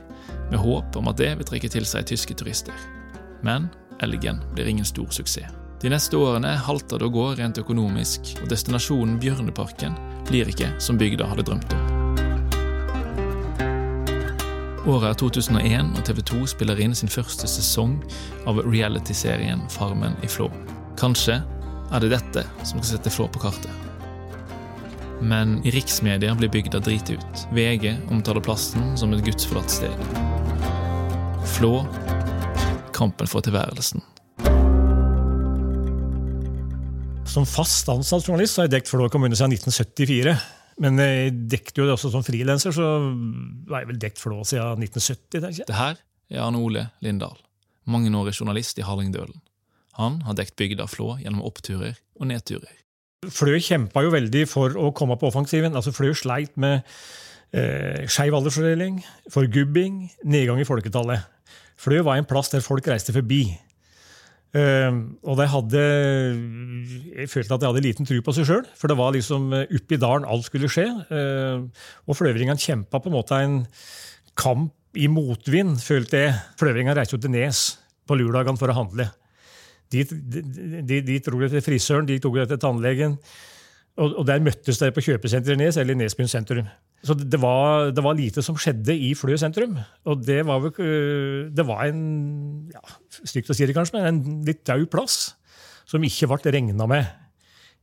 med 0.50 0.60
håp 0.60 0.98
om 0.98 1.12
at 1.12 1.20
det 1.20 1.30
vil 1.38 1.48
trekke 1.48 1.70
til 1.72 1.86
seg 1.88 2.08
tyske 2.08 2.36
turister. 2.36 3.01
Men 3.42 3.68
elgen 4.02 4.40
blir 4.54 4.70
ingen 4.70 4.84
stor 4.84 5.10
suksess. 5.10 5.50
De 5.82 5.90
neste 5.90 6.14
årene 6.14 6.52
halter 6.62 7.00
det 7.02 7.08
å 7.08 7.10
gå 7.10 7.24
rent 7.34 7.58
økonomisk, 7.58 8.36
og 8.38 8.46
destinasjonen 8.52 9.16
Bjørneparken 9.18 9.96
blir 10.28 10.46
ikke 10.46 10.68
som 10.78 10.98
bygda 10.98 11.26
hadde 11.26 11.42
drømt 11.48 11.74
om. 11.74 11.88
Året 14.86 15.08
er 15.10 15.18
2001, 15.18 15.90
og 15.98 16.06
TV 16.06 16.20
2 16.30 16.44
spiller 16.54 16.80
inn 16.82 16.94
sin 16.94 17.10
første 17.10 17.50
sesong 17.50 17.96
av 18.50 18.62
realityserien 18.66 19.66
Farmen 19.74 20.14
i 20.22 20.30
Flå. 20.30 20.48
Kanskje 20.98 21.40
er 21.42 22.02
det 22.02 22.12
dette 22.14 22.46
som 22.62 22.78
skal 22.78 22.92
sette 22.92 23.10
Flå 23.14 23.26
på 23.30 23.42
kartet. 23.42 23.70
Men 25.22 25.58
i 25.66 25.70
riksmedia 25.74 26.34
blir 26.38 26.50
bygda 26.50 26.78
driti 26.82 27.18
ut. 27.18 27.44
VG 27.54 27.92
omtaler 28.10 28.42
plassen 28.42 28.94
som 28.98 29.14
et 29.14 29.22
gudsforlatt 29.26 29.70
sted. 29.70 30.10
Flå 31.58 31.76
kampen 32.96 33.30
for 33.30 33.44
tilværelsen. 33.44 34.02
Som 37.32 37.46
fast 37.48 37.88
ansatt 37.88 38.26
journalist 38.26 38.56
så 38.56 38.62
har 38.62 38.68
jeg 38.68 38.76
dekt 38.76 38.90
Flå 38.90 39.06
kommune 39.12 39.36
siden 39.38 39.54
1974. 39.56 40.34
Men 40.82 40.98
jeg 41.00 41.32
dekket 41.52 41.78
jo 41.78 41.86
det 41.86 41.94
også 41.94 42.10
som 42.12 42.24
frilanser, 42.26 42.74
så 42.74 42.88
har 43.70 43.84
jeg 43.84 43.90
vel 43.92 44.02
dekt 44.02 44.20
Flå 44.20 44.42
siden 44.48 44.84
1970. 44.84 45.40
tenker 45.40 45.62
jeg. 45.62 45.68
Det 45.70 45.78
her 45.78 45.96
er 46.32 46.44
Arne 46.44 46.60
Ole 46.60 46.86
Lindahl, 47.04 47.38
mangeårig 47.88 48.34
journalist 48.36 48.80
i 48.80 48.86
Hallingdølen. 48.86 49.40
Han 50.00 50.22
har 50.26 50.36
dekt 50.36 50.56
bygda 50.60 50.88
Flå 50.88 51.14
gjennom 51.20 51.44
oppturer 51.48 51.98
og 52.18 52.28
nedturer. 52.28 52.72
Flø 53.30 53.54
kjempa 53.62 54.02
jo 54.02 54.10
veldig 54.10 54.46
for 54.50 54.74
å 54.74 54.90
komme 54.96 55.14
på 55.20 55.28
offensiven. 55.28 55.76
Altså 55.78 55.92
Flø 55.94 56.10
sleit 56.18 56.56
med 56.60 56.80
eh, 57.54 58.02
skeiv 58.10 58.34
aldersfordeling, 58.34 58.98
forgubbing, 59.30 60.08
nedgang 60.24 60.60
i 60.60 60.66
folketallet. 60.66 61.28
Flø 61.82 62.00
var 62.06 62.18
en 62.18 62.28
plass 62.28 62.52
der 62.52 62.64
folk 62.64 62.86
reiste 62.90 63.14
forbi. 63.14 63.44
Uh, 64.52 65.16
og 65.24 65.38
de 65.38 65.46
hadde 65.48 65.82
Jeg 67.16 67.30
følte 67.32 67.56
at 67.56 67.62
de 67.62 67.68
hadde 67.70 67.82
liten 67.86 68.04
tro 68.08 68.18
på 68.20 68.34
seg 68.36 68.44
sjøl, 68.50 68.66
for 68.76 68.92
det 68.92 68.98
var 68.98 69.14
liksom 69.16 69.48
oppi 69.64 69.96
i 69.96 70.02
dalen 70.02 70.28
alt 70.28 70.46
skulle 70.46 70.70
skje. 70.70 70.86
Uh, 71.08 71.64
og 72.06 72.18
fløvringene 72.18 72.60
kjempa 72.60 73.00
på 73.00 73.10
en 73.10 73.16
måte 73.16 73.40
en 73.40 73.58
kamp 74.38 74.74
i 74.98 75.08
motvind, 75.08 75.78
følte 75.80 76.20
jeg. 76.26 76.36
Fløvringene 76.60 76.96
reiste 76.98 77.16
jo 77.16 77.22
til 77.24 77.32
Nes 77.32 77.64
på 78.08 78.18
lørdagene 78.18 78.60
for 78.60 78.72
å 78.72 78.76
handle. 78.76 79.08
De, 79.92 81.18
dro 81.24 81.40
til 81.48 81.64
frisøren, 81.64 82.08
de 82.08 82.18
tok 82.20 82.38
til 82.48 82.60
tannlegen. 82.60 83.18
Og, 84.00 84.14
og 84.20 84.24
der 84.28 84.40
møttes 84.44 84.80
de 84.80 84.88
på 84.92 85.04
kjøpesenteret 85.04 85.58
i 85.58 85.64
Nes, 85.64 85.78
eller 85.80 85.98
Nesbyen 85.98 86.30
sentrum. 86.30 86.68
Så 87.02 87.16
det 87.18 87.40
var, 87.42 87.90
det 87.90 88.02
var, 88.04 88.14
lite 88.14 88.44
som 88.46 88.54
skjedde 88.58 88.94
i 88.94 89.10
Flø 89.18 89.34
sentrum. 89.40 89.74
Og 90.06 90.20
det 90.22 90.44
var, 90.46 90.68
det 90.70 91.64
var 91.66 91.88
en 91.88 92.02
ja, 92.70 92.82
stygt 93.26 93.50
å 93.50 93.56
si 93.58 93.66
det 93.66 93.74
kanskje, 93.74 93.98
men 93.98 94.06
en 94.06 94.44
litt 94.46 94.62
daud 94.68 94.86
plass 94.92 95.32
som 95.88 96.04
ikke 96.06 96.30
ble 96.30 96.54
regna 96.54 96.86
med 96.86 97.08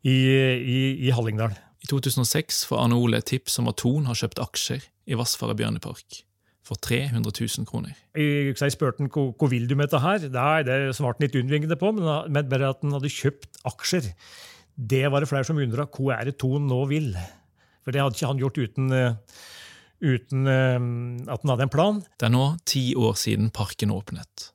i, 0.07 0.15
i, 0.15 0.79
i, 1.03 1.11
Hallingdal. 1.11 1.51
I 1.83 1.89
2006 1.91 2.63
får 2.69 2.79
Arne 2.79 2.95
Ole 2.95 3.19
et 3.19 3.27
tips 3.27 3.59
om 3.59 3.67
at 3.71 3.79
Thon 3.81 4.07
har 4.07 4.17
kjøpt 4.19 4.39
aksjer 4.43 4.88
i 5.09 5.19
Vassfaret 5.19 5.59
bjørnepark 5.59 6.21
for 6.69 6.79
300 6.79 7.19
000 7.25 7.67
kroner. 7.67 7.97
Jeg, 8.15 8.53
jeg 8.53 8.75
spurte 8.75 9.03
han 9.03 9.11
hvor 9.11 9.51
vil 9.51 9.67
du 9.67 9.75
med 9.75 9.89
dette 9.89 10.03
her. 10.03 10.29
Nei, 10.31 10.61
det 10.67 10.77
svarte 10.95 11.19
han 11.19 11.27
litt 11.27 11.38
unnvingende 11.39 11.79
på, 11.81 11.91
men 11.95 12.47
bare 12.51 12.71
at 12.71 12.85
han 12.85 12.95
hadde 12.95 13.11
kjøpt 13.11 13.59
aksjer. 13.67 14.11
Det 14.79 15.03
var 15.11 15.23
det 15.23 15.31
flere 15.31 15.47
som 15.47 15.59
undra. 15.59 15.89
Hva 15.91 16.19
er 16.19 16.29
det 16.29 16.38
Thon 16.39 16.69
nå 16.69 16.83
vil? 16.91 17.11
For 17.89 17.96
det 17.96 18.03
hadde 18.03 18.19
ikke 18.19 18.27
han 18.29 18.41
gjort 18.43 18.58
uten, 18.62 18.91
eh, 18.93 19.13
uten 20.05 20.46
eh, 20.46 20.75
at 21.34 21.41
han 21.41 21.51
hadde 21.55 21.65
en 21.65 21.72
plan. 21.74 22.01
Det 22.22 22.27
er 22.27 22.34
nå 22.36 22.43
ti 22.69 22.84
år 22.93 23.15
siden 23.17 23.50
parken 23.50 23.89
åpnet. 23.89 24.51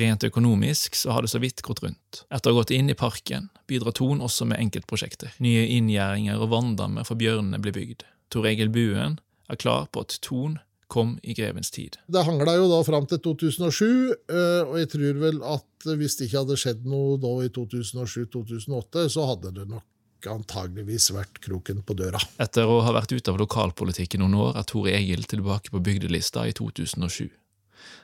Rent 0.00 0.24
økonomisk 0.24 0.96
så 0.96 1.12
har 1.12 1.26
det 1.26 1.28
så 1.28 1.42
vidt 1.42 1.60
gått 1.66 1.82
rundt. 1.84 2.22
Etter 2.32 2.48
å 2.48 2.54
ha 2.54 2.62
gått 2.62 2.72
inn 2.72 2.88
i 2.88 2.96
parken 2.96 3.50
bidrar 3.68 3.92
Thon 3.98 4.22
også 4.24 4.48
med 4.48 4.62
enkeltprosjekter. 4.62 5.34
Nye 5.44 5.66
inngjerdinger 5.76 6.40
og 6.40 6.54
vanndammer 6.54 7.04
for 7.04 7.20
bjørnene 7.20 7.60
blir 7.60 7.76
bygd. 7.76 8.06
Tor 8.32 8.48
Egil 8.48 8.72
Buen 8.72 9.18
er 9.52 9.60
klar 9.60 9.90
på 9.92 10.06
at 10.06 10.16
Thon 10.24 10.56
kom 10.88 11.18
i 11.20 11.36
grevens 11.36 11.68
tid. 11.74 12.00
Det 12.08 12.24
hangla 12.24 12.56
jo 12.56 12.72
da 12.72 12.80
fram 12.86 13.04
til 13.12 13.20
2007, 13.28 13.84
eh, 13.84 14.64
og 14.64 14.80
jeg 14.80 14.92
tror 14.96 15.20
vel 15.26 15.44
at 15.52 15.90
hvis 16.00 16.16
det 16.16 16.30
ikke 16.30 16.46
hadde 16.46 16.60
skjedd 16.64 16.88
noe 16.88 17.20
da 17.20 17.36
i 17.44 17.52
2007-2008, 17.60 19.04
så 19.12 19.28
hadde 19.34 19.52
det 19.60 19.68
nok 19.68 19.84
antageligvis 20.28 21.10
vært 21.14 21.40
kroken 21.44 21.80
på 21.86 21.96
døra. 21.96 22.20
Etter 22.42 22.68
å 22.68 22.80
ha 22.84 22.92
vært 22.96 23.14
ute 23.14 23.32
av 23.32 23.38
lokalpolitikken 23.40 24.20
noen 24.24 24.36
år 24.42 24.60
er 24.60 24.68
Tore 24.68 24.92
Egil 24.98 25.24
tilbake 25.30 25.72
på 25.72 25.82
bygdelista 25.86 26.44
i 26.48 26.54
2007. 26.56 27.30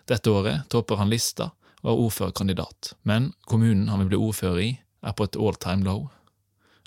Dette 0.09 0.33
året 0.33 0.69
topper 0.73 1.01
han 1.03 1.13
lista 1.13 1.51
og 1.83 1.93
er 1.93 2.03
ordførerkandidat, 2.07 2.95
men 3.05 3.33
kommunen 3.47 3.91
han 3.93 4.01
vil 4.05 4.15
bli 4.15 4.23
ordfører 4.29 4.63
i, 4.63 4.71
er 5.07 5.15
på 5.15 5.27
et 5.29 5.37
all 5.37 5.59
time 5.61 5.85
low. 5.87 6.09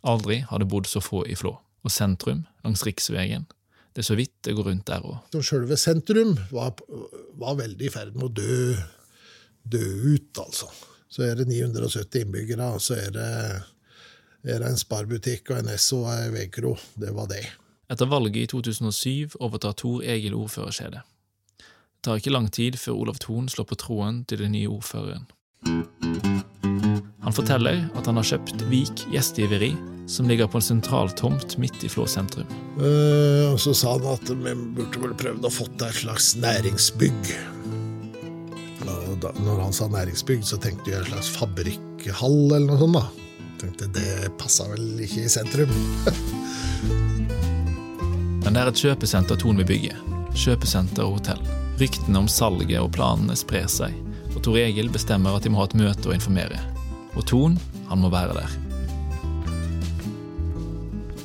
Aldri 0.07 0.41
har 0.50 0.59
det 0.59 0.69
bodd 0.71 0.89
så 0.89 1.03
få 1.03 1.25
i 1.27 1.38
Flå, 1.38 1.53
og 1.59 1.93
sentrum, 1.93 2.45
langs 2.65 2.83
riksveien, 2.88 3.45
det 3.93 4.03
er 4.03 4.07
så 4.07 4.15
vidt 4.15 4.36
det 4.45 4.53
går 4.55 4.69
rundt 4.69 4.86
der 4.88 5.03
òg. 5.03 5.33
Sjølve 5.43 5.75
sentrum 5.79 6.36
var, 6.53 6.77
var, 7.41 7.57
veldig 7.59 7.88
i 7.88 7.91
ferd 7.91 8.13
med 8.15 8.29
å 8.29 8.31
dø, 8.31 8.75
dø 9.65 9.86
ut, 10.13 10.39
altså. 10.39 10.69
Så 11.09 11.25
er 11.25 11.39
det 11.39 11.50
970 11.50 12.21
innbyggere, 12.24 12.69
og 12.77 12.83
så 12.86 13.00
er 13.01 13.15
det, 13.15 13.29
er 14.48 14.62
det 14.62 14.69
en 14.69 14.79
sparbutikk 14.79 15.51
og 15.51 15.62
en 15.62 15.72
Esso 15.74 16.03
og 16.05 16.13
en 16.13 16.34
Vegro. 16.34 16.77
Det 17.00 17.12
var 17.15 17.27
det. 17.31 17.43
Etter 17.89 18.10
valget 18.10 18.43
i 18.43 18.48
2007 18.51 19.36
overtar 19.41 19.74
Tor 19.77 20.03
Egil 20.05 20.38
ordførerskjedet. 20.38 21.01
Det 21.60 22.08
tar 22.08 22.22
ikke 22.22 22.31
lang 22.31 22.48
tid 22.53 22.77
før 22.79 23.01
Olav 23.01 23.19
Thon 23.19 23.50
slår 23.51 23.67
på 23.67 23.75
tråden 23.75 24.24
til 24.29 24.39
den 24.46 24.53
nye 24.55 24.69
ordføreren. 24.72 25.27
Han 27.19 27.36
forteller 27.36 27.89
at 28.00 28.08
han 28.08 28.15
har 28.15 28.25
kjøpt 28.25 28.63
Vik 28.72 29.03
gjestgiveri 29.12 29.74
som 30.10 30.29
ligger 30.29 30.48
på 30.50 30.58
en 30.58 30.65
sentral 30.65 31.12
tomt 31.13 31.58
midt 31.62 31.84
i 31.86 31.89
Flå 31.91 32.08
sentrum. 32.10 32.48
Uh, 32.79 33.51
og 33.51 33.60
så 33.62 33.75
sa 33.77 33.98
han 33.98 34.08
at 34.10 34.31
vi 34.31 34.55
burde 34.79 35.03
vel 35.03 35.13
prøvd 35.19 35.46
å 35.46 35.51
fått 35.53 35.84
et 35.86 36.00
slags 36.00 36.31
næringsbygg. 36.39 37.34
Og 38.89 39.15
da, 39.22 39.34
når 39.43 39.65
han 39.67 39.75
sa 39.75 39.89
næringsbygg, 39.91 40.46
så 40.48 40.58
tenkte 40.62 40.93
jeg 40.93 41.03
en 41.03 41.12
slags 41.12 41.29
fabrikkhall 41.36 42.55
eller 42.55 42.72
noe 42.72 42.79
sånt. 42.81 42.98
da. 42.98 43.28
Tenkte 43.60 43.89
Det 43.92 44.30
passa 44.39 44.68
vel 44.72 45.01
ikke 45.04 45.25
i 45.25 45.32
sentrum. 45.32 45.72
Men 48.44 48.56
det 48.56 48.62
er 48.62 48.70
et 48.72 48.82
kjøpesenter 48.82 49.39
Thon 49.39 49.60
vil 49.60 49.68
bygge. 49.68 49.96
Kjøpesenter 50.32 51.04
og 51.04 51.18
hotell. 51.20 51.42
Ryktene 51.82 52.22
om 52.22 52.30
salget 52.32 52.80
og 52.80 52.94
planene 52.96 53.36
sprer 53.38 53.68
seg, 53.72 53.94
og 54.32 54.39
Tor 54.46 54.58
Egil 54.62 54.89
bestemmer 54.94 55.36
at 55.36 55.44
de 55.44 55.51
må 55.51 55.60
ha 55.62 55.68
et 55.68 55.75
møte 55.80 56.08
og 56.10 56.16
informere. 56.16 56.60
Og 57.20 57.28
Thon, 57.28 57.60
han 57.92 58.01
må 58.01 58.12
være 58.13 58.39
der. 58.39 58.56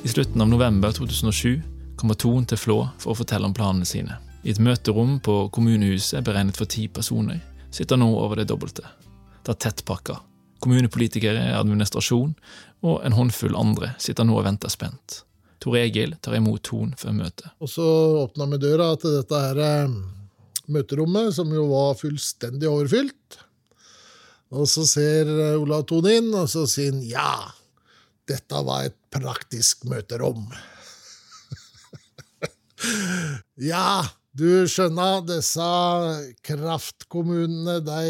I 0.05 0.11
slutten 0.11 0.43
av 0.43 0.51
november 0.51 0.93
2007 0.93 1.63
kommer 1.97 2.19
Ton 2.19 2.45
til 2.45 2.59
Flå 2.61 2.77
for 2.99 3.15
å 3.15 3.19
fortelle 3.23 3.47
om 3.47 3.55
planene 3.55 3.87
sine. 3.87 4.19
I 4.45 4.53
et 4.53 4.61
møterom 4.61 5.17
på 5.23 5.47
kommunehuset 5.55 6.21
beregnet 6.27 6.59
for 6.59 6.69
ti 6.69 6.85
personer 6.91 7.39
sitter 7.73 7.97
nå 7.97 8.11
over 8.19 8.37
det 8.37 8.49
dobbelte. 8.51 8.85
Det 9.41 9.55
er 9.55 9.61
tettpakka. 9.65 10.19
Kommunepolitikere, 10.63 11.51
administrasjon 11.57 12.33
og 12.85 12.99
en 13.05 13.15
håndfull 13.17 13.55
andre 13.57 13.93
sitter 14.01 14.27
nå 14.27 14.37
og 14.39 14.45
venter 14.47 14.71
spent. 14.71 15.21
Tor 15.63 15.77
Egil 15.79 16.13
tar 16.21 16.37
imot 16.37 16.63
Ton 16.67 16.93
før 16.99 17.15
møtet. 17.17 17.47
Og 17.63 17.71
så 17.71 17.85
åpna 18.21 18.47
vi 18.51 18.61
døra 18.61 18.91
til 19.01 19.17
dette 19.17 19.41
her 19.41 19.61
eh, 19.65 19.95
møterommet, 20.71 21.33
som 21.37 21.51
jo 21.53 21.67
var 21.71 21.97
fullstendig 21.99 22.69
overfylt. 22.69 23.39
Og 24.53 24.69
så 24.69 24.85
ser 24.87 25.31
eh, 25.31 25.57
Olav 25.57 25.87
Thon 25.89 26.09
inn, 26.11 26.29
og 26.37 26.49
så 26.51 26.67
sier 26.69 26.93
han 26.93 27.01
ja, 27.05 27.49
dette 28.29 28.61
var 28.67 28.87
et 28.89 28.97
praktisk 29.13 29.87
møterom. 29.89 30.45
ja, 33.71 34.03
du 34.37 34.65
skjønner, 34.69 35.23
disse 35.25 35.71
kraftkommunene, 36.45 37.79
de 37.85 38.03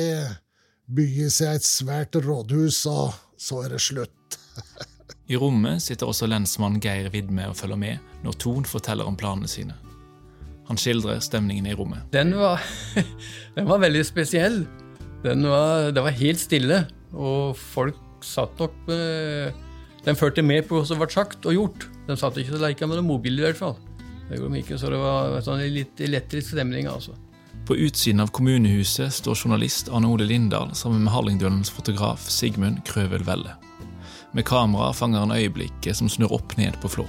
bygger 0.85 1.31
seg 1.33 1.57
et 1.57 1.65
svært 1.65 2.17
rådhus, 2.21 2.83
og 2.89 3.15
så 3.41 3.63
er 3.65 3.75
det 3.75 3.81
slutt. 3.83 4.37
I 5.31 5.37
rommet 5.41 5.81
sitter 5.81 6.09
også 6.09 6.29
lensmann 6.29 6.77
Geir 6.81 7.09
Vidme 7.13 7.47
og 7.49 7.57
følger 7.57 7.79
med 7.81 8.11
når 8.25 8.37
Ton 8.41 8.67
forteller 8.69 9.07
om 9.09 9.17
planene 9.17 9.49
sine. 9.49 9.73
Han 10.69 10.79
skildrer 10.81 11.21
stemningen 11.21 11.67
i 11.69 11.75
rommet. 11.77 12.05
Den 12.13 12.33
var, 12.37 12.61
den 13.57 13.69
var 13.69 13.81
veldig 13.81 14.03
spesiell. 14.05 14.63
Var, 15.25 15.91
det 15.93 16.03
var 16.05 16.13
helt 16.19 16.41
stille, 16.41 16.83
og 17.13 17.57
folk 17.57 17.97
satt 18.25 18.59
nok 18.61 18.75
med 18.89 19.61
De 20.05 20.13
førte 20.13 20.43
med 20.45 20.67
på 20.67 20.77
hva 20.77 20.85
som 20.85 20.99
ble 21.01 21.09
sagt 21.09 21.45
og 21.49 21.55
gjort. 21.55 21.85
De 22.05 22.17
satt 22.17 22.37
ikke 22.37 22.53
og 22.57 22.61
leka 22.61 22.85
med 22.85 22.99
noen 22.99 23.09
mobil 23.09 23.41
i 23.41 23.45
hvert 23.47 23.57
fall. 23.57 23.77
Det 24.29 24.37
gjorde 24.37 24.53
de 24.53 24.61
ikke, 24.61 24.77
Så 24.77 24.89
det 24.93 24.99
var 25.01 25.39
sånn 25.45 25.63
litt 25.73 26.01
elektrisk 26.01 26.53
stemning, 26.53 26.89
altså. 26.89 27.17
På 27.65 27.75
utsiden 27.75 28.19
av 28.19 28.27
kommunehuset 28.27 29.13
står 29.13 29.35
journalist 29.35 29.89
Arne 29.89 30.07
Ole 30.07 30.25
Lindahl 30.25 30.75
sammen 30.75 31.03
med 31.03 31.13
Hallingdølens 31.13 31.69
fotograf 31.69 32.29
Sigmund 32.29 32.83
Krøvel 32.85 33.24
Velle. 33.25 33.55
Med 34.35 34.45
kamera 34.45 34.93
fanger 34.93 35.19
han 35.19 35.31
øyeblikket 35.31 35.95
som 35.95 36.09
snur 36.09 36.33
opp 36.35 36.57
ned 36.57 36.75
på 36.81 36.91
Flå. 36.91 37.05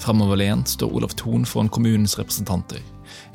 Framoverlent 0.00 0.68
står 0.68 0.94
Olav 0.94 1.08
Thon 1.08 1.44
foran 1.46 1.68
kommunens 1.68 2.18
representanter. 2.18 2.80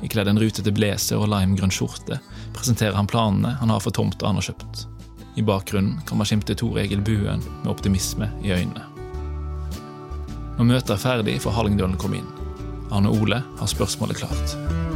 Ikledd 0.02 0.28
en 0.28 0.40
rutete 0.40 0.72
blazer 0.74 1.20
og 1.20 1.30
limegrønn 1.30 1.72
skjorte 1.72 2.18
presenterer 2.56 2.96
han 2.98 3.08
planene 3.08 3.54
han 3.60 3.70
har 3.70 3.80
for 3.84 3.94
tomta 3.94 4.26
han 4.26 4.40
har 4.40 4.48
kjøpt. 4.48 4.86
I 5.36 5.44
bakgrunnen 5.46 6.00
kan 6.08 6.18
man 6.18 6.28
skimte 6.28 6.56
Tor 6.58 6.78
Egil 6.80 7.04
Buen 7.04 7.44
med 7.62 7.70
optimisme 7.70 8.30
i 8.42 8.52
øynene. 8.56 8.84
Når 10.56 10.70
møtet 10.72 10.94
er 10.96 11.02
ferdig, 11.02 11.40
får 11.44 11.52
Hallingdølen 11.58 11.98
komme 12.00 12.22
inn. 12.22 12.30
Arne 12.90 13.12
Ole 13.12 13.42
har 13.58 13.68
spørsmålet 13.68 14.24
klart. 14.24 14.95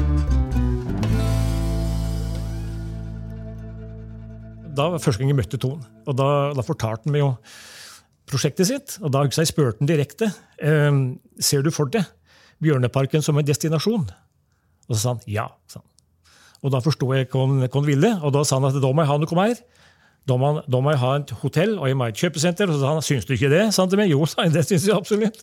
Da 4.81 4.87
var 4.95 5.03
første 5.03 5.21
gang 5.21 5.35
jeg 5.35 5.37
møtte 5.43 5.61
Ton, 5.61 5.83
og 6.09 6.17
da, 6.17 6.31
da 6.57 6.65
fortalte 6.65 7.05
han 7.05 7.13
meg 7.13 7.25
jo 7.25 7.35
prosjektet 8.31 8.69
sitt. 8.71 8.97
Og 9.05 9.13
da 9.13 9.27
spurte 9.29 9.83
han 9.83 9.91
direkte 9.91 10.31
eh, 10.63 11.03
ser 11.43 11.67
du 11.67 11.71
for 11.75 11.91
deg 11.93 12.09
Bjørneparken 12.65 13.25
som 13.25 13.39
en 13.41 13.47
destinasjon. 13.47 14.09
Og 14.89 14.97
så 14.97 15.01
sa 15.03 15.15
han 15.15 15.23
ja. 15.29 15.49
Sa 15.69 15.83
han. 15.83 15.89
Og 16.61 16.73
da 16.75 16.83
forsto 16.85 17.09
jeg 17.17 17.29
hva 17.33 17.45
han, 17.47 17.61
hva 17.65 17.71
han 17.73 17.89
ville, 17.89 18.15
og 18.21 18.35
da 18.37 18.45
sa 18.45 18.59
han 18.59 18.69
at 18.69 18.81
da 18.81 18.93
må 18.93 19.05
jeg 19.05 19.11
ha 19.11 19.21
noe 19.21 19.39
mer. 19.39 19.61
Da 20.29 20.37
må, 20.37 20.51
da 20.69 20.81
må 20.85 20.93
jeg 20.93 21.01
ha 21.01 21.13
et 21.17 21.31
hotell 21.41 21.79
og 21.79 21.89
jeg 21.89 21.97
må 21.97 22.07
ha 22.07 22.13
et 22.13 22.21
kjøpesenter. 22.21 22.69
Og 22.69 22.77
så 22.77 22.83
sa 22.83 22.97
han 22.97 23.07
syns 23.07 23.29
du 23.29 23.37
ikke 23.37 23.53
det? 23.53 23.63
sa 23.73 23.85
han 23.85 23.93
til 23.93 24.03
meg. 24.03 24.13
Jo, 24.13 24.27
sa 24.29 24.45
han, 24.45 24.53
det 24.57 24.67
syns 24.69 24.89
jeg 24.89 24.97
absolutt. 24.97 25.41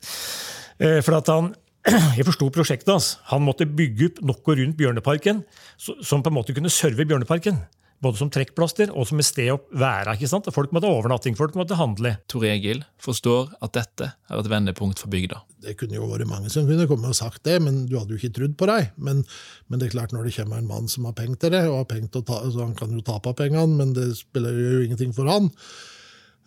Eh, 0.78 1.00
for 1.06 1.18
at 1.18 1.32
han, 1.34 1.50
jeg 2.18 2.28
forsto 2.28 2.52
prosjektet 2.54 2.94
hans. 2.94 3.16
Han 3.32 3.46
måtte 3.46 3.70
bygge 3.70 4.12
opp 4.12 4.22
noe 4.30 4.60
rundt 4.62 4.78
Bjørneparken 4.78 5.42
som 5.78 6.22
på 6.22 6.32
en 6.32 6.38
måte 6.38 6.56
kunne 6.58 6.74
serve 6.74 7.08
Bjørneparken. 7.10 7.64
Både 8.04 8.20
som 8.20 8.30
trekkplaster 8.30 8.92
og 8.94 9.08
som 9.10 9.18
et 9.18 9.26
sted 9.26 9.50
å 9.50 9.58
være. 9.74 10.14
ikke 10.14 10.30
sant? 10.30 10.50
Folk 10.54 10.74
måtte 10.76 10.86
ha 10.90 10.98
overnatting, 11.00 11.34
folk 11.38 11.56
måtte 11.58 11.80
handle. 11.80 12.14
Tor 12.30 12.46
Egil 12.46 12.84
forstår 13.02 13.56
at 13.66 13.74
dette 13.74 14.12
er 14.14 14.38
et 14.38 14.50
vendepunkt 14.52 15.02
for 15.02 15.10
bygda. 15.14 15.42
Det 15.66 15.74
kunne 15.80 15.98
jo 15.98 16.10
vært 16.12 16.30
mange 16.30 16.52
som 16.54 16.68
kunne 16.70 16.86
komme 16.90 17.10
og 17.10 17.18
sagt 17.18 17.42
det, 17.50 17.58
men 17.66 17.86
du 17.90 17.98
hadde 17.98 18.14
jo 18.14 18.22
ikke 18.22 18.36
trodd 18.38 18.54
på 18.60 18.70
deg. 18.70 18.92
Men, 19.02 19.26
men, 19.66 19.82
det 19.82 19.90
er 19.90 19.96
klart 19.96 20.14
når 20.14 20.30
det 20.30 20.36
kommer 20.38 20.62
en 20.62 20.70
mann 20.70 20.92
som 20.92 21.10
har 21.10 21.18
penger 21.18 21.42
til 21.42 21.56
det, 21.58 21.64
og 21.72 21.82
har 21.82 21.92
penger 21.96 22.14
til 22.14 22.22
å 22.22 22.30
ta, 22.30 22.42
så 22.54 22.66
han 22.68 22.78
kan 22.78 22.94
jo 22.94 23.06
tape 23.06 23.34
pengene, 23.40 23.80
men 23.82 23.98
det 23.98 24.12
spiller 24.20 24.62
jo 24.62 24.84
ingenting 24.86 25.16
for 25.18 25.34
han. 25.34 25.50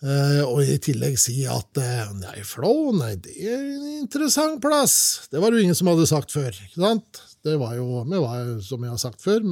Uh, 0.01 0.47
og 0.49 0.63
i 0.65 0.79
tillegg 0.81 1.19
si 1.21 1.43
at 1.45 1.77
uh, 1.77 2.13
nei, 2.17 2.39
Flå, 2.49 2.73
nei, 2.97 3.13
det 3.21 3.35
er 3.37 3.59
en 3.61 3.99
interessant 3.99 4.57
plass. 4.65 5.29
Det 5.29 5.43
var 5.43 5.53
jo 5.53 5.61
ingen 5.61 5.77
som 5.77 5.91
hadde 5.93 6.09
sagt 6.09 6.33
før. 6.33 6.49
ikke 6.49 6.81
sant? 6.81 7.21
Det 7.45 7.59
var 7.61 7.75
jo, 7.77 8.03
vi 8.09 8.21
var, 8.21 8.49
som 8.65 8.85
jeg 8.85 8.95
har 8.95 9.01
sagt 9.01 9.21
før, 9.21 9.45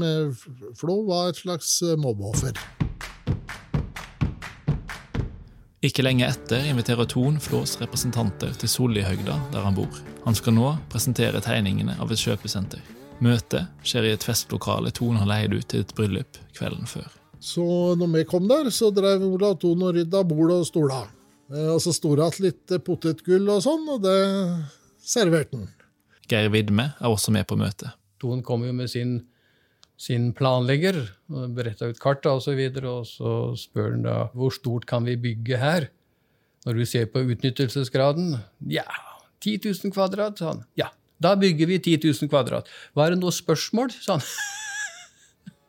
Flå 0.76 0.96
var 1.08 1.30
et 1.30 1.40
slags 1.40 1.70
eh, 1.84 1.96
mobbeoffer. 2.00 2.56
Ikke 5.84 6.02
lenge 6.02 6.26
etter 6.26 6.64
inviterer 6.68 7.08
Ton 7.08 7.36
Flås 7.40 7.76
representanter 7.80 8.52
til 8.60 8.72
Sollihøgda, 8.72 9.36
der 9.54 9.64
han 9.64 9.76
bor. 9.76 10.00
Han 10.24 10.36
skal 10.36 10.56
nå 10.56 10.74
presentere 10.92 11.40
tegningene 11.44 11.96
av 12.00 12.12
et 12.12 12.24
kjøpesenter. 12.24 12.82
Møtet 13.24 13.68
skjer 13.86 14.08
i 14.08 14.16
et 14.16 14.26
festlokale 14.26 14.92
Ton 14.96 15.20
har 15.20 15.28
leid 15.28 15.56
ut 15.56 15.68
til 15.70 15.86
et 15.86 15.96
bryllup 15.96 16.40
kvelden 16.58 16.88
før. 16.88 17.17
Så 17.40 17.64
når 17.98 18.10
vi 18.16 18.24
kom 18.26 18.48
der, 18.50 18.70
så 18.74 18.90
drev 18.94 19.22
Olav 19.22 19.58
Ton 19.62 19.82
og 19.86 19.94
rydda 19.94 20.24
bord 20.26 20.52
og 20.56 20.66
stoler. 20.66 21.06
Eh, 21.52 21.70
og 21.72 21.80
så 21.82 21.94
sto 21.94 22.14
det 22.18 22.26
igjen 22.26 22.48
litt 22.48 22.76
potetgull 22.84 23.48
og 23.54 23.62
sånn, 23.64 23.86
og 23.94 24.02
det 24.04 24.18
serverte 24.98 25.60
han. 25.60 25.68
Geir 26.28 26.50
Vidme 26.52 26.90
er 26.98 27.08
også 27.08 27.32
med 27.32 27.46
på 27.48 27.56
møtet. 27.56 27.94
Ton 28.20 28.42
kom 28.44 28.66
jo 28.66 28.74
med 28.74 28.90
sin, 28.90 29.20
sin 29.96 30.32
planlegger 30.36 30.98
og 31.30 31.54
beretta 31.56 31.88
ut 31.88 32.00
kartet 32.02 32.28
osv. 32.32 32.34
Og, 32.34 32.42
så 32.44 32.56
videre, 32.58 32.90
og 32.90 33.06
så 33.08 33.36
spør 33.56 33.94
han 33.94 34.04
da 34.04 34.18
hvor 34.34 34.52
stort 34.52 34.88
kan 34.90 35.06
vi 35.08 35.16
bygge 35.16 35.62
her? 35.62 35.88
Når 36.66 36.80
du 36.82 36.84
ser 36.90 37.06
på 37.08 37.22
utnyttelsesgraden 37.22 38.34
Ja, 38.68 38.84
10 39.40 39.70
000 39.70 39.94
kvadrat, 39.94 40.42
sa 40.42 40.50
han. 40.50 40.64
Ja, 40.76 40.90
da 41.22 41.36
bygger 41.38 41.70
vi 41.70 41.78
10 41.78 42.10
000 42.10 42.28
kvadrat. 42.28 42.68
Var 42.98 43.14
det 43.14 43.22
noe 43.22 43.32
spørsmål, 43.32 43.94
sa 43.94 44.18
han. 44.18 44.26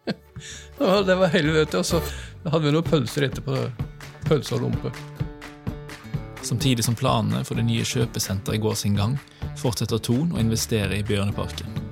det 1.08 1.16
var 1.16 1.34
helvete. 1.34 1.82
Og 1.82 1.86
så 1.86 2.02
hadde 2.46 2.66
vi 2.66 2.74
noen 2.76 2.88
pølser 2.88 3.28
etterpå. 3.30 3.64
Pølse 4.28 4.58
og 4.58 4.68
lompe. 4.68 4.94
Samtidig 6.46 6.86
som 6.86 6.96
planene 6.96 7.44
for 7.46 7.60
det 7.60 7.66
nye 7.68 7.86
kjøpesenteret 7.86 8.62
går 8.64 8.78
sin 8.80 8.96
gang, 8.98 9.18
fortsetter 9.60 10.00
Thon 10.02 10.32
å 10.34 10.42
investere 10.42 10.98
i 10.98 11.06
Bjørneparken. 11.06 11.90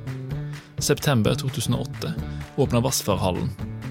September 0.80 1.36
2008 1.36 2.13
åpner 2.62 2.84
Vassfarhallen, 2.86 3.49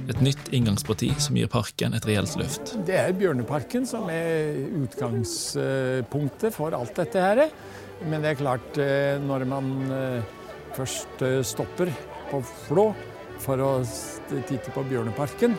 et 0.09 0.21
nytt 0.23 0.53
inngangsparti 0.55 1.11
som 1.21 1.37
gir 1.37 1.51
parken 1.51 1.97
et 1.99 2.07
reelt 2.09 2.37
løft. 2.39 2.77
Det 2.87 2.97
er 2.99 3.15
Bjørneparken 3.19 3.87
som 3.89 4.07
er 4.11 4.55
utgangspunktet 4.81 6.55
for 6.55 6.77
alt 6.79 6.95
dette 6.99 7.23
her. 7.23 7.43
Men 8.07 8.23
det 8.23 8.35
er 8.35 8.41
klart, 8.41 8.79
eh, 8.79 9.17
når 9.23 9.47
man 9.49 9.71
eh, 9.93 10.33
først 10.77 11.23
eh, 11.25 11.41
stopper 11.47 11.93
på 12.31 12.43
Flå 12.67 12.91
for 13.43 13.61
å 13.63 13.71
titte 14.49 14.73
på 14.75 14.85
Bjørneparken, 14.89 15.57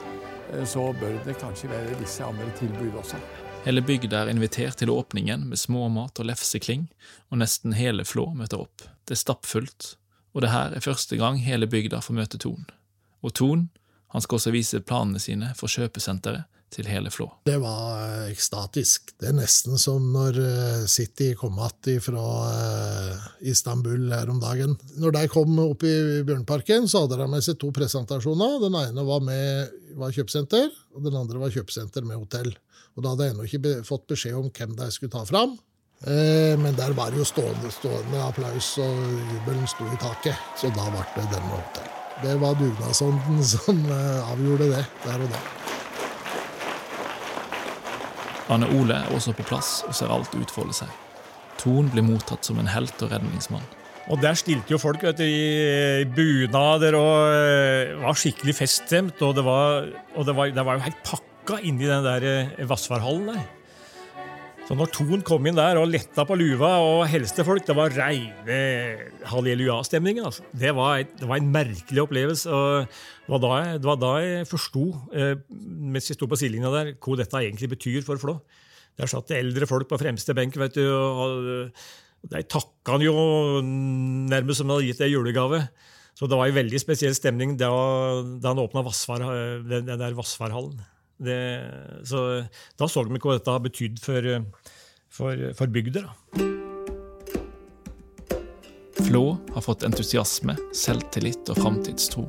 så 0.66 0.90
bør 1.00 1.18
det 1.26 1.36
kanskje 1.42 1.70
være 1.72 1.98
visse 2.00 2.26
andre 2.26 2.48
tilbud 2.60 2.96
også. 3.02 3.20
Hele 3.68 3.82
bygda 3.84 4.22
er 4.24 4.32
invitert 4.32 4.80
til 4.80 4.92
åpningen 4.94 5.48
med 5.50 5.60
småmat 5.60 6.22
og 6.22 6.30
lefsekling, 6.30 6.88
og 7.32 7.42
nesten 7.42 7.76
hele 7.76 8.06
Flå 8.08 8.30
møter 8.38 8.64
opp. 8.64 8.86
Det 9.04 9.18
er 9.18 9.24
stappfullt, 9.24 9.96
og 10.32 10.46
det 10.46 10.54
her 10.54 10.76
er 10.76 10.86
første 10.86 11.20
gang 11.20 11.42
hele 11.44 11.68
bygda 11.68 12.00
får 12.06 12.16
møte 12.16 12.40
Ton. 12.40 12.64
Og 13.26 13.34
Ton 13.36 13.68
han 14.14 14.24
skal 14.24 14.40
også 14.40 14.54
vise 14.56 14.80
planene 14.80 15.20
sine 15.20 15.52
for 15.60 15.68
kjøpesenteret 15.72 16.48
til 16.74 16.88
hele 16.92 17.12
Flå. 17.14 17.30
Det 17.48 17.56
var 17.62 18.28
ekstatisk. 18.28 19.14
Det 19.20 19.30
er 19.30 19.38
nesten 19.38 19.80
som 19.82 20.10
når 20.14 20.40
eh, 20.42 20.86
City 20.92 21.32
kom 21.40 21.60
igjen 21.62 22.04
fra 22.04 22.26
eh, 22.52 23.28
Istanbul 23.52 24.12
her 24.12 24.32
om 24.34 24.42
dagen. 24.44 24.76
Når 25.00 25.16
de 25.16 25.24
kom 25.32 25.56
opp 25.64 25.86
i 25.88 25.96
Bjørnparken, 26.28 26.90
så 26.92 27.06
hadde 27.06 27.20
de 27.22 27.30
med 27.32 27.46
seg 27.46 27.60
to 27.62 27.72
presentasjoner. 27.76 28.60
Den 28.66 28.78
ene 28.82 29.08
var, 29.08 29.24
med, 29.24 29.78
var 30.00 30.16
kjøpesenter, 30.16 30.70
og 30.96 31.08
den 31.08 31.18
andre 31.18 31.42
var 31.42 31.56
kjøpesenter 31.56 32.08
med 32.08 32.20
hotell. 32.20 32.52
Og 32.98 33.06
da 33.06 33.14
hadde 33.14 33.28
jeg 33.30 33.36
ennå 33.36 33.48
ikke 33.48 33.74
fått 33.88 34.08
beskjed 34.12 34.38
om 34.38 34.52
hvem 34.52 34.76
de 34.78 34.92
skulle 34.94 35.14
ta 35.14 35.24
fram. 35.30 35.56
Eh, 36.06 36.54
men 36.60 36.76
der 36.78 36.94
var 36.98 37.14
det 37.14 37.22
jo 37.22 37.26
stående, 37.26 37.72
stående 37.74 38.22
applaus, 38.22 38.76
og 38.82 39.00
jubelen 39.34 39.70
sto 39.70 39.88
i 39.88 40.02
taket. 40.02 40.36
Så 40.60 40.70
da 40.76 40.90
ble 40.94 41.06
det 41.16 41.30
den 41.32 41.48
med 41.48 41.58
hotell. 41.58 41.94
Det 42.22 42.36
var 42.42 42.58
dugnadsånden 42.58 43.44
som 43.46 43.82
eh, 43.86 44.32
avgjorde 44.32 44.72
det 44.74 44.86
der 45.06 45.26
og 45.26 45.34
da. 45.34 45.42
Arne 48.54 48.70
Ole 48.78 48.96
er 48.96 49.16
også 49.16 49.34
på 49.36 49.46
plass 49.48 49.82
og 49.88 49.96
ser 49.98 50.12
alt 50.14 50.36
utfolde 50.38 50.76
seg. 50.76 50.92
Ton 51.60 51.90
blir 51.92 52.06
mottatt 52.06 52.48
som 52.48 52.60
en 52.62 52.70
helt 52.72 53.02
og 53.04 53.12
redningsmann. 53.12 53.66
Og 54.08 54.22
der 54.24 54.38
stilte 54.40 54.72
jo 54.72 54.80
folk 54.80 55.02
vet 55.04 55.20
du, 55.20 55.26
i 55.28 56.06
bunader 56.16 56.96
og 56.96 57.34
eh, 57.34 57.96
var 58.00 58.16
skikkelig 58.16 58.56
feststemt. 58.62 59.20
Og 59.26 59.36
det 59.36 59.44
var, 59.44 59.90
og 60.16 60.28
det 60.30 60.38
var, 60.38 60.54
det 60.56 60.66
var 60.70 60.80
jo 60.80 60.86
helt 60.86 61.04
pakka 61.04 61.60
inni 61.68 61.90
den 61.90 62.08
der 62.08 62.28
Vassvarhallen 62.70 62.70
Vassfarhallen 62.72 63.32
der. 63.34 63.57
Så 64.68 64.76
når 64.76 64.90
Ton 64.92 65.22
kom 65.24 65.46
inn 65.48 65.56
der 65.56 65.78
og 65.80 65.88
letta 65.88 66.26
på 66.28 66.36
luva 66.36 66.74
og 66.84 67.06
helste 67.08 67.46
folk, 67.48 67.64
det 67.64 67.76
var 67.78 67.94
reine 67.96 68.58
halleluja-stemningen. 69.32 70.26
Altså. 70.28 70.44
Det, 70.52 70.74
det 71.22 71.30
var 71.30 71.40
en 71.40 71.54
merkelig 71.54 72.02
opplevelse. 72.04 72.52
og 72.52 72.90
Det 72.90 73.32
var 73.32 73.40
da 73.46 73.52
jeg, 73.62 73.80
det 73.86 74.10
jeg 74.26 74.50
forsto, 74.50 74.84
eh, 75.16 75.40
mens 75.56 76.12
jeg 76.12 76.18
sto 76.18 76.28
på 76.28 76.40
sidelinja 76.42 76.74
der, 76.74 76.92
hva 77.00 77.16
dette 77.16 77.40
egentlig 77.40 77.72
betyr 77.78 78.04
for 78.04 78.20
Flå. 78.20 78.36
Der 79.00 79.08
satt 79.08 79.32
det 79.32 79.40
eldre 79.40 79.70
folk 79.70 79.88
på 79.88 80.02
fremste 80.02 80.36
benk. 80.36 80.60
vet 80.60 80.76
du, 80.76 80.84
og 80.84 81.72
De 82.28 82.44
takka 82.44 82.98
han 82.98 83.08
jo 83.08 83.16
nærmest 83.64 84.60
som 84.60 84.68
han 84.68 84.82
hadde 84.82 84.92
gitt 84.92 85.06
en 85.08 85.14
julegave. 85.14 85.64
Så 86.18 86.28
det 86.28 86.36
var 86.36 86.52
en 86.52 86.60
veldig 86.60 86.84
spesiell 86.84 87.16
stemning 87.16 87.56
da, 87.56 87.72
da 88.42 88.52
han 88.52 88.60
åpna 88.60 88.84
den, 88.84 89.88
den 89.88 90.04
der 90.04 90.18
Vassfarhallen. 90.18 90.84
Det, 91.18 91.72
så 92.06 92.44
da 92.78 92.88
så 92.88 93.04
vi 93.04 93.18
hva 93.18 93.38
dette 93.38 93.54
har 93.54 93.64
betydd 93.64 94.02
for, 94.02 94.28
for, 95.10 95.48
for 95.58 95.74
bygda. 95.74 96.04
Flå 99.08 99.38
har 99.54 99.62
fått 99.62 99.86
entusiasme, 99.88 100.58
selvtillit 100.76 101.50
og 101.50 101.62
framtidstro. 101.62 102.28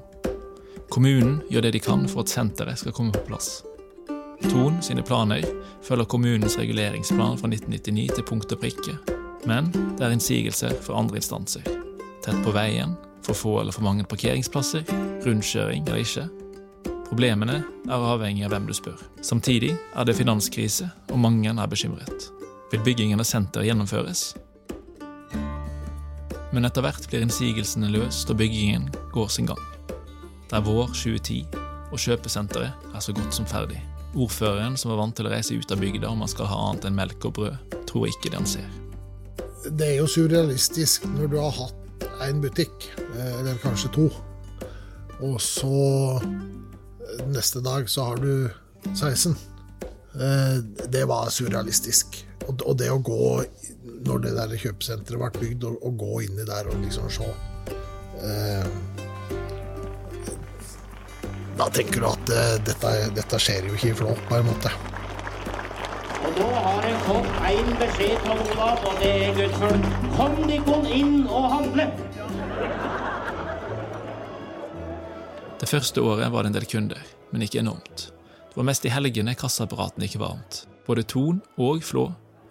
Kommunen 0.88 1.40
gjør 1.50 1.66
det 1.66 1.74
de 1.76 1.82
kan 1.84 2.06
for 2.08 2.24
at 2.24 2.32
senteret 2.32 2.80
skal 2.80 2.94
komme 2.96 3.12
på 3.12 3.26
plass. 3.28 3.58
Ton 4.48 4.78
sine 4.82 5.02
planer 5.02 5.44
følger 5.84 6.08
kommunens 6.08 6.56
reguleringsplan 6.60 7.36
fra 7.40 7.50
1999 7.50 8.08
til 8.14 8.24
punkt 8.24 8.54
og 8.54 8.62
prikke, 8.62 8.94
men 9.50 9.72
det 9.98 10.06
er 10.06 10.14
innsigelser 10.14 10.76
for 10.80 10.96
andre 11.00 11.18
instanser. 11.20 11.66
Tett 12.24 12.44
på 12.44 12.54
veien, 12.54 12.94
for 13.26 13.36
få 13.36 13.58
eller 13.60 13.74
for 13.74 13.84
mange 13.84 14.06
parkeringsplasser, 14.08 14.86
rundkjøring 15.26 15.84
eller 15.88 16.06
ikke 16.06 16.28
Problemene 17.08 17.62
er 17.88 18.02
avhengig 18.04 18.44
av 18.44 18.52
hvem 18.52 18.66
du 18.68 18.74
spør. 18.76 18.98
Samtidig 19.24 19.70
er 19.72 20.04
det 20.04 20.16
finanskrise, 20.18 20.90
og 21.08 21.20
mange 21.22 21.48
er 21.48 21.70
bekymret. 21.72 22.26
Vil 22.68 22.82
byggingen 22.84 23.22
av 23.22 23.24
senter 23.24 23.64
gjennomføres? 23.64 24.34
Men 26.52 26.68
etter 26.68 26.84
hvert 26.84 27.08
blir 27.08 27.24
innsigelsene 27.24 27.88
løst, 27.94 28.28
og 28.28 28.36
byggingen 28.42 28.90
går 29.14 29.32
sin 29.32 29.48
gang. 29.48 29.62
Det 29.88 30.58
er 30.58 30.66
vår 30.66 30.92
2010, 30.92 31.38
og 31.88 32.02
kjøpesenteret 32.04 32.92
er 32.92 33.04
så 33.04 33.16
godt 33.16 33.36
som 33.36 33.48
ferdig. 33.48 33.80
Ordføreren, 34.12 34.76
som 34.76 34.92
var 34.92 35.00
vant 35.00 35.16
til 35.16 35.28
å 35.28 35.32
reise 35.32 35.56
ut 35.56 35.72
av 35.72 35.80
bygda 35.80 36.12
om 36.12 36.20
han 36.24 36.32
skal 36.32 36.48
ha 36.52 36.60
annet 36.68 36.90
enn 36.90 37.00
melk 37.00 37.24
og 37.28 37.38
brød, 37.40 37.76
tror 37.88 38.08
ikke 38.12 38.28
det 38.28 38.40
han 38.42 38.52
ser. 38.52 38.68
Det 39.68 39.94
er 39.94 39.98
jo 40.02 40.12
surrealistisk 40.12 41.08
når 41.16 41.32
du 41.32 41.40
har 41.40 41.56
hatt 41.56 42.08
én 42.28 42.44
butikk, 42.44 42.90
eh, 43.16 43.34
eller 43.40 43.60
kanskje 43.64 43.94
to, 43.96 44.10
og 45.24 45.40
så 45.40 46.20
neste 47.26 47.60
dag 47.60 47.88
så 47.90 48.04
har 48.04 48.16
du 48.16 48.50
16. 48.94 49.36
Eh, 50.14 50.56
det 50.88 51.04
var 51.04 51.30
surrealistisk. 51.30 52.24
Og 52.48 52.76
det 52.78 52.88
å 52.90 53.00
gå, 53.04 53.44
når 54.06 54.22
det 54.24 54.34
der 54.38 54.54
kjøpesenteret 54.62 55.20
ble 55.20 55.42
bygd, 55.42 55.66
å 55.68 55.90
gå 56.00 56.22
inni 56.24 56.46
der 56.48 56.70
og 56.70 56.78
liksom 56.80 57.10
se 57.12 57.28
Da 61.58 61.66
tenker 61.74 62.00
du 62.00 62.06
at 62.08 62.30
dette, 62.66 62.92
dette 63.14 63.38
skjer 63.42 63.66
jo 63.68 63.76
ikke 63.76 63.90
i 63.90 63.98
Flå, 63.98 64.14
på 64.30 64.38
en 64.38 64.46
måte. 64.46 64.72
Og 66.18 66.38
nå 66.38 66.48
har 66.54 66.86
en 66.88 67.00
fått 67.06 67.40
én 67.50 67.72
beskjed 67.80 68.18
fra 68.24 68.34
Olav, 68.44 68.86
og 68.90 69.02
det 69.02 69.10
er 69.26 69.34
gudsfolk. 69.38 69.90
Kom 70.16 70.38
dere 70.50 70.78
inn 70.98 71.18
og 71.26 71.50
handle! 71.52 71.90
Det 75.58 75.66
første 75.66 76.00
året 76.00 76.30
var 76.30 76.42
det 76.42 76.52
en 76.52 76.54
del 76.54 76.66
kunder, 76.70 77.00
men 77.32 77.42
ikke 77.42 77.58
enormt. 77.58 78.12
Det 78.48 78.56
var 78.56 78.66
mest 78.68 78.84
i 78.86 78.92
helgene 78.94 79.34
kassaapparatene 79.34 80.06
ikke 80.06 80.20
varmt. 80.22 80.60
Både 80.86 81.02
Ton 81.02 81.40
og 81.58 81.82
Flå 81.82 82.04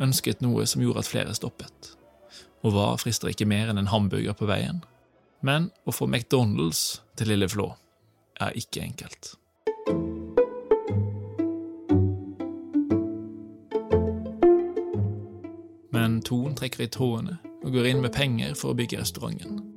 ønsket 0.04 0.44
noe 0.44 0.66
som 0.68 0.84
gjorde 0.84 1.06
at 1.06 1.08
flere 1.08 1.36
stoppet. 1.36 1.94
Og 2.68 2.76
hva 2.76 2.90
frister 3.00 3.32
ikke 3.32 3.48
mer 3.48 3.72
enn 3.72 3.80
en 3.80 3.88
hamburger 3.94 4.36
på 4.36 4.50
veien? 4.50 4.82
Men 5.40 5.70
å 5.88 5.96
få 5.96 6.10
McDonald's 6.10 7.00
til 7.16 7.32
Lille 7.32 7.48
Flå 7.48 7.70
er 8.44 8.60
ikke 8.60 8.84
enkelt. 8.84 9.38
Men 15.96 16.20
Ton 16.28 16.60
trekker 16.60 16.84
i 16.84 16.92
trådene 16.92 17.40
og 17.64 17.72
går 17.72 17.88
inn 17.94 18.04
med 18.04 18.12
penger 18.14 18.52
for 18.60 18.76
å 18.76 18.78
bygge 18.78 19.00
restauranten. 19.00 19.77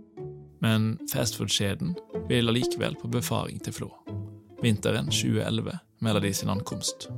Men 0.61 0.95
fastfood-kjeden 1.09 1.95
vil 2.29 2.51
allikevel 2.53 2.97
på 3.01 3.09
befaring 3.13 3.61
til 3.65 3.75
Flå. 3.77 3.91
Vinteren 4.61 5.09
2011 5.09 5.79
melder 6.05 6.25
de 6.27 6.33
sin 6.37 6.53
ankomst. 6.53 7.09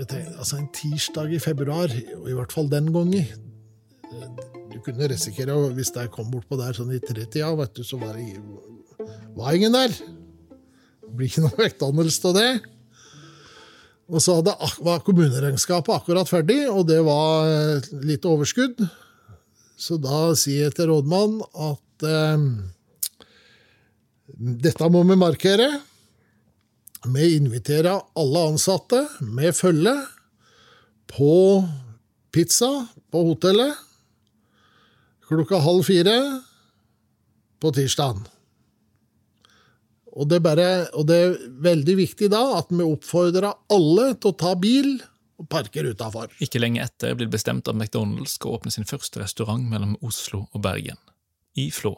Altså 0.00 0.56
En 0.56 0.70
tirsdag 0.72 1.34
i 1.36 1.42
februar, 1.42 1.92
og 2.16 2.28
i 2.30 2.36
hvert 2.36 2.52
fall 2.54 2.70
den 2.72 2.88
gangen 2.94 3.26
Du 4.70 4.78
kunne 4.80 5.10
risikere, 5.10 5.52
hvis 5.74 5.90
jeg 5.92 6.10
kom 6.14 6.30
bortpå 6.32 6.56
der 6.56 6.72
sånn 6.72 6.94
i 6.94 7.02
tretida, 7.02 7.50
vet 7.58 7.74
du, 7.76 7.82
så 7.84 7.98
var 8.00 8.16
det 8.16 8.38
var 9.36 9.54
ingen 9.54 9.74
der. 9.74 9.90
Det 9.90 11.12
blir 11.16 11.28
ikke 11.28 11.42
noe 11.44 11.58
vektdannelse 11.58 12.30
av 12.30 12.36
det. 12.36 12.50
Og 14.10 14.22
så 14.22 14.38
var 14.42 15.04
kommuneregnskapet 15.06 15.94
akkurat 15.94 16.30
ferdig, 16.30 16.64
og 16.70 16.86
det 16.88 16.98
var 17.06 17.82
litt 18.06 18.26
overskudd. 18.26 18.80
Så 19.80 19.96
da 19.96 20.34
sier 20.36 20.66
jeg 20.68 20.76
til 20.76 20.90
rådmannen 20.90 21.40
at 21.56 22.04
eh, 22.04 22.42
dette 24.66 24.88
må 24.92 25.02
vi 25.08 25.16
markere. 25.16 25.70
Vi 27.08 27.30
inviterer 27.38 28.02
alle 28.20 28.42
ansatte 28.52 29.06
med 29.24 29.56
følge 29.56 29.94
på 31.10 31.36
pizza 32.30 32.68
på 33.10 33.24
hotellet 33.30 33.86
klokka 35.30 35.60
halv 35.62 35.86
fire 35.86 36.16
på 37.62 37.70
tirsdagen. 37.74 38.24
Og 40.10 40.26
det, 40.26 40.40
bare, 40.42 40.90
og 40.98 41.06
det, 41.06 41.16
er 41.16 41.36
veldig 41.62 41.94
viktig 42.00 42.30
da 42.32 42.40
at 42.58 42.72
vi 42.74 42.82
oppfordrer 42.82 43.54
alle 43.70 44.10
til 44.18 44.32
å 44.32 44.38
ta 44.42 44.56
bil 44.58 44.96
og 45.40 45.48
parkere 45.48 45.94
utafor. 45.94 46.30
Ikke 46.44 46.60
lenge 46.60 46.84
etter 46.84 47.16
blir 47.16 47.28
det 47.28 47.34
bestemt 47.34 47.68
at 47.68 47.76
McDonald's 47.78 48.36
skal 48.36 48.58
åpne 48.58 48.72
sin 48.74 48.88
første 48.88 49.22
restaurant 49.22 49.64
mellom 49.70 49.96
Oslo 50.04 50.44
og 50.52 50.62
Bergen, 50.64 51.00
i 51.56 51.70
Flå. 51.74 51.96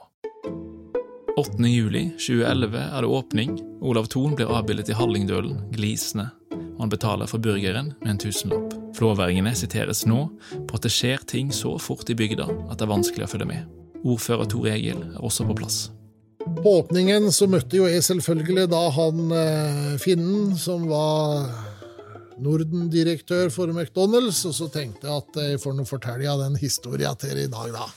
8. 1.41 1.65
juli 1.65 2.11
2011 2.21 2.79
er 2.79 3.03
det 3.03 3.09
åpning. 3.09 3.57
Olav 3.81 4.07
Thon 4.13 4.37
blir 4.37 4.53
avbildet 4.53 4.93
i 4.93 4.97
Hallingdølen, 4.97 5.63
glisende, 5.73 6.29
og 6.53 6.85
han 6.85 6.93
betaler 6.93 7.31
for 7.31 7.43
burgeren 7.43 7.95
med 8.03 8.11
en 8.15 8.21
tusenlapp. 8.21 8.77
Flåværingene 8.99 9.55
siteres 9.57 10.05
nå 10.07 10.27
på 10.69 10.77
at 10.77 10.85
det 10.85 10.93
skjer 10.93 11.25
ting 11.27 11.49
så 11.57 11.79
fort 11.81 12.11
i 12.13 12.19
bygda 12.19 12.45
at 12.69 12.77
det 12.77 12.85
er 12.85 12.93
vanskelig 12.93 13.27
å 13.27 13.33
følge 13.33 13.49
med. 13.49 13.67
Ordfører 14.03 14.51
Tor 14.51 14.69
Egil 14.69 15.01
er 15.01 15.25
også 15.25 15.49
på 15.49 15.57
plass. 15.57 15.87
På 16.43 16.79
åpningen 16.83 17.31
så 17.33 17.47
møtte 17.49 17.79
jo 17.79 17.89
jeg 17.89 18.05
selvfølgelig 18.05 18.69
da 18.73 18.83
han 18.93 19.35
eh, 19.39 19.93
finnen 20.03 20.57
som 20.59 20.89
var 20.91 21.47
Norden-direktør 22.43 23.51
for 23.55 23.71
McDonald's, 23.73 24.43
og 24.49 24.57
så 24.57 24.69
tenkte 24.73 25.09
jeg 25.09 25.23
at 25.23 25.41
jeg 25.45 25.63
får 25.63 25.77
nå 25.79 25.87
fortelle 25.89 26.29
av 26.31 26.43
den 26.43 26.59
historien 26.61 27.19
til 27.21 27.45
i 27.45 27.49
dag, 27.51 27.73
da. 27.75 27.89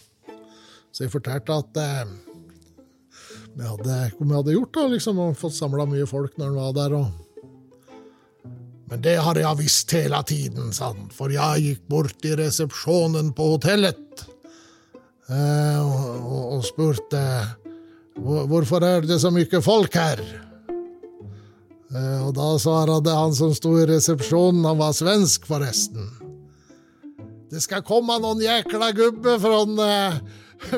Så 0.96 1.06
jeg 1.06 1.14
fortalte 1.14 1.60
at 1.60 1.82
eh, 1.82 2.16
vi 3.56 3.68
hadde, 3.68 4.00
hva 4.16 4.26
vi 4.30 4.38
hadde 4.38 4.56
gjort, 4.56 4.74
da, 4.78 4.88
liksom, 4.94 5.22
og 5.24 5.38
fått 5.40 5.58
samla 5.58 5.88
mye 5.90 6.08
folk 6.10 6.38
når 6.40 6.52
han 6.52 6.60
var 6.62 6.76
der. 6.80 7.00
og 7.02 7.22
men 8.86 9.02
det 9.02 9.16
har 9.18 9.38
jeg 9.40 9.58
visst 9.58 9.92
hele 9.98 10.20
tiden, 10.30 10.70
sa 10.76 10.92
han, 10.94 11.08
for 11.14 11.34
jeg 11.34 11.64
gikk 11.64 11.86
bort 11.90 12.26
i 12.28 12.36
resepsjonen 12.38 13.32
på 13.36 13.48
hotellet 13.56 14.26
eh, 15.26 15.80
og, 15.82 16.04
og, 16.22 16.44
og, 16.58 16.66
spurte 16.68 17.24
hvorfor 18.16 18.86
er 18.86 19.08
det 19.10 19.18
så 19.20 19.32
mye 19.34 19.62
folk 19.66 19.98
her. 19.98 20.22
Eh, 21.96 22.28
og 22.28 22.34
da 22.36 22.48
svarte 22.60 23.14
han 23.16 23.36
som 23.36 23.54
sto 23.56 23.76
i 23.80 23.86
resepsjonen, 23.88 24.66
han 24.68 24.80
var 24.82 24.96
svensk, 24.96 25.46
forresten. 25.48 26.10
Det 27.52 27.62
skal 27.64 27.86
komme 27.88 28.18
noen 28.20 28.42
jækla 28.44 28.92
gubbe 28.98 29.38
fra, 29.40 29.62
eh, 29.86 30.18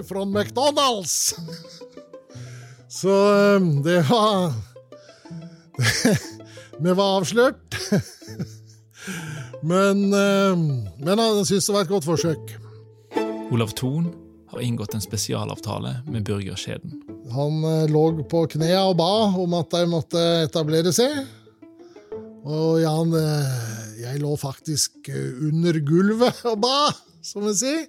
fra 0.06 0.26
McDonald's. 0.28 1.34
Så 3.00 3.16
eh, 3.34 3.68
det 3.86 4.02
var 4.10 4.54
Vi 6.84 6.94
var 6.94 7.18
avslørt. 7.18 7.80
Men, 9.66 10.12
men 10.12 11.20
han 11.20 11.40
syntes 11.48 11.66
det 11.66 11.74
var 11.74 11.88
et 11.88 11.90
godt 11.90 12.06
forsøk. 12.06 12.52
Olav 13.50 13.72
Thon 13.74 14.12
har 14.58 14.66
inngått 14.66 14.96
en 14.98 15.04
spesialavtale 15.04 16.00
med 16.10 16.26
burgerkjeden. 16.28 17.02
Han 17.34 17.62
lå 17.92 18.04
på 18.30 18.46
knærne 18.54 18.86
og 18.90 18.98
ba 19.00 19.12
om 19.38 19.56
at 19.58 19.74
de 19.76 19.84
måtte 19.92 20.24
etablere 20.48 20.94
seg. 20.96 21.20
Og 22.48 22.80
Jan, 22.80 23.12
jeg 24.00 24.22
lå 24.24 24.32
faktisk 24.40 25.10
under 25.12 25.80
gulvet 25.84 26.44
og 26.48 26.62
ba, 26.64 26.90
som 27.26 27.44
vi 27.50 27.56
sier. 27.60 27.88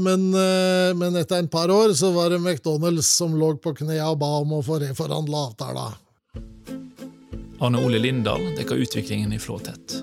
Men, 0.00 0.30
men, 0.32 1.18
etter 1.20 1.38
en 1.38 1.50
par 1.52 1.70
år 1.70 1.92
så 1.94 2.10
var 2.16 2.32
det 2.32 2.40
McDonald's 2.40 3.12
som 3.12 3.36
lå 3.38 3.52
på 3.62 3.76
knærne 3.82 4.08
og 4.08 4.22
ba 4.24 4.32
om 4.40 4.56
å 4.58 4.64
få 4.64 4.80
reforhandla 4.82 5.44
avtalen. 5.52 6.00
Arne 7.62 7.78
Ole 7.78 8.00
Lindahl 8.02 8.48
dekker 8.56 8.80
utviklingen 8.82 9.36
i 9.36 9.38
Flå 9.38 9.60
tett. 9.62 10.00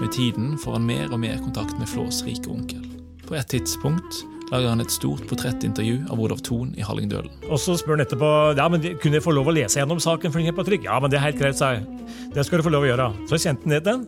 Med 0.00 0.12
tiden 0.12 0.54
får 0.58 0.72
han 0.72 0.86
mer 0.86 1.12
og 1.12 1.20
mer 1.20 1.36
kontakt 1.38 1.76
med 1.78 1.88
Flås 1.88 2.22
rike 2.24 2.48
onkel. 2.48 2.80
På 3.28 3.36
et 3.36 3.48
tidspunkt 3.52 4.22
lager 4.52 4.68
han 4.68 4.82
et 4.84 4.92
stort 4.92 5.24
portrettintervju 5.30 6.04
av 6.12 6.20
Olav 6.20 6.42
Thon 6.44 6.74
i 6.76 6.84
Hallingdølen. 6.84 7.32
Og 7.48 7.60
så 7.60 7.76
spør 7.80 7.96
han 7.96 8.04
etterpå 8.04 8.30
ja, 8.58 8.68
men 8.72 8.84
kunne 9.00 9.18
jeg 9.18 9.24
få 9.24 9.34
lov 9.36 9.50
å 9.50 9.56
lese 9.56 9.80
gjennom 9.80 10.02
saken. 10.02 10.32
for 10.32 10.42
den 10.42 10.56
på 10.56 10.66
trykk? 10.66 10.86
Ja, 10.90 11.00
men 11.00 11.12
det 11.12 11.20
er 11.20 11.28
helt 11.28 11.40
greit, 11.40 11.58
sa 11.58 11.74
jeg. 11.76 11.86
Det 12.34 12.44
skal 12.46 12.60
du 12.60 12.66
få 12.66 12.74
lov 12.74 12.86
å 12.86 12.90
gjøre. 12.92 13.10
Så 13.30 13.40
kjente 13.40 13.64
han 13.64 13.76
ned 13.76 13.86
den. 13.88 14.06